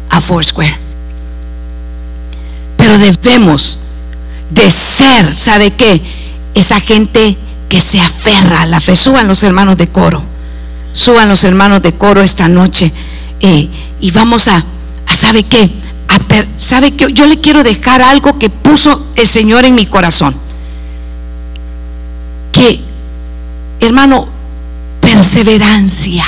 [0.09, 0.77] a Foursquare.
[2.77, 3.77] Pero debemos
[4.49, 6.01] de ser, ¿sabe qué?
[6.59, 7.37] Esa gente
[7.69, 8.97] que se aferra a la fe.
[8.97, 10.21] Suban los hermanos de coro.
[10.91, 12.91] Suban los hermanos de coro esta noche.
[13.39, 13.69] Eh,
[14.01, 14.65] y vamos a,
[15.07, 15.71] a ¿sabe qué?
[16.09, 16.19] A
[16.57, 17.13] ¿Sabe qué?
[17.13, 20.35] Yo le quiero dejar algo que puso el Señor en mi corazón
[22.51, 22.81] que,
[23.79, 24.27] hermano,
[24.99, 26.25] perseverancia.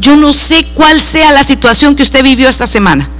[0.00, 3.10] Yo no sé cuál sea la situación que usted vivió esta semana,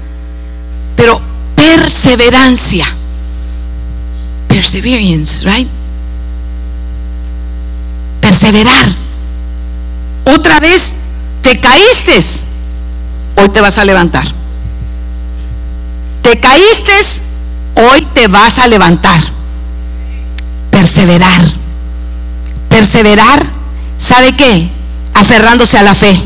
[0.97, 1.21] pero
[1.55, 2.87] perseverancia.
[4.49, 5.69] Perseverance, right?
[8.21, 8.87] Perseverar.
[10.25, 10.95] Otra vez
[11.43, 12.21] te caíste,
[13.37, 14.27] hoy te vas a levantar.
[16.23, 16.93] Te caíste,
[17.77, 19.21] hoy te vas a levantar.
[20.71, 21.59] Perseverar
[22.69, 23.45] Perseverar,
[23.97, 24.69] ¿sabe qué?
[25.15, 26.21] Aferrándose a la fe.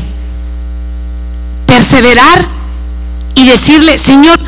[1.65, 2.45] Perseverar
[3.35, 4.39] y decirle, Señor,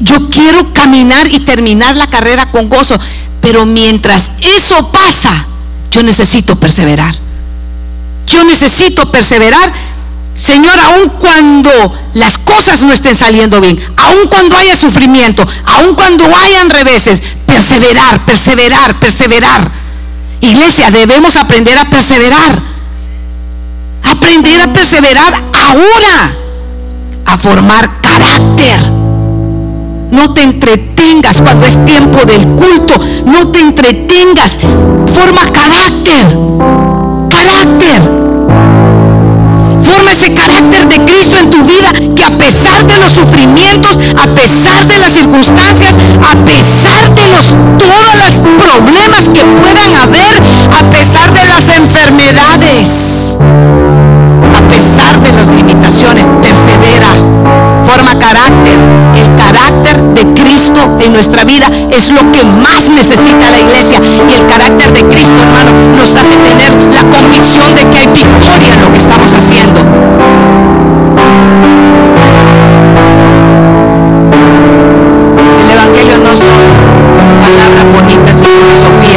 [0.00, 2.98] yo quiero caminar y terminar la carrera con gozo,
[3.40, 5.46] pero mientras eso pasa,
[5.92, 7.14] yo necesito perseverar.
[8.26, 9.72] Yo necesito perseverar,
[10.34, 11.70] Señor, aun cuando
[12.14, 18.24] las cosas no estén saliendo bien, aun cuando haya sufrimiento, aun cuando hayan reveses, perseverar,
[18.24, 19.70] perseverar, perseverar.
[20.40, 22.60] Iglesia, debemos aprender a perseverar.
[24.02, 26.36] Aprender a perseverar ahora.
[27.26, 28.80] A formar carácter.
[30.10, 32.98] No te entretengas cuando es tiempo del culto.
[33.24, 34.58] No te entretengas.
[35.12, 36.26] Forma carácter.
[37.28, 38.02] Carácter.
[39.82, 44.26] Forma ese carácter de Cristo en tu vida que a pesar de los sufrimientos, a
[44.34, 47.48] pesar de las circunstancias, a pesar de los
[47.78, 50.42] todos los problemas que puedan haber,
[50.78, 53.36] a pesar de las enfermedades,
[54.56, 57.08] a pesar de las limitaciones, persevera,
[57.84, 58.78] forma carácter.
[59.16, 63.98] El carácter de Cristo en nuestra vida es lo que más necesita la iglesia.
[64.04, 68.74] Y el carácter de Cristo, hermano, nos hace tener la convicción de que hay victoria
[68.74, 69.80] en lo que estamos haciendo.
[75.58, 76.60] El Evangelio no son
[77.40, 79.11] palabras bonitas y filosofía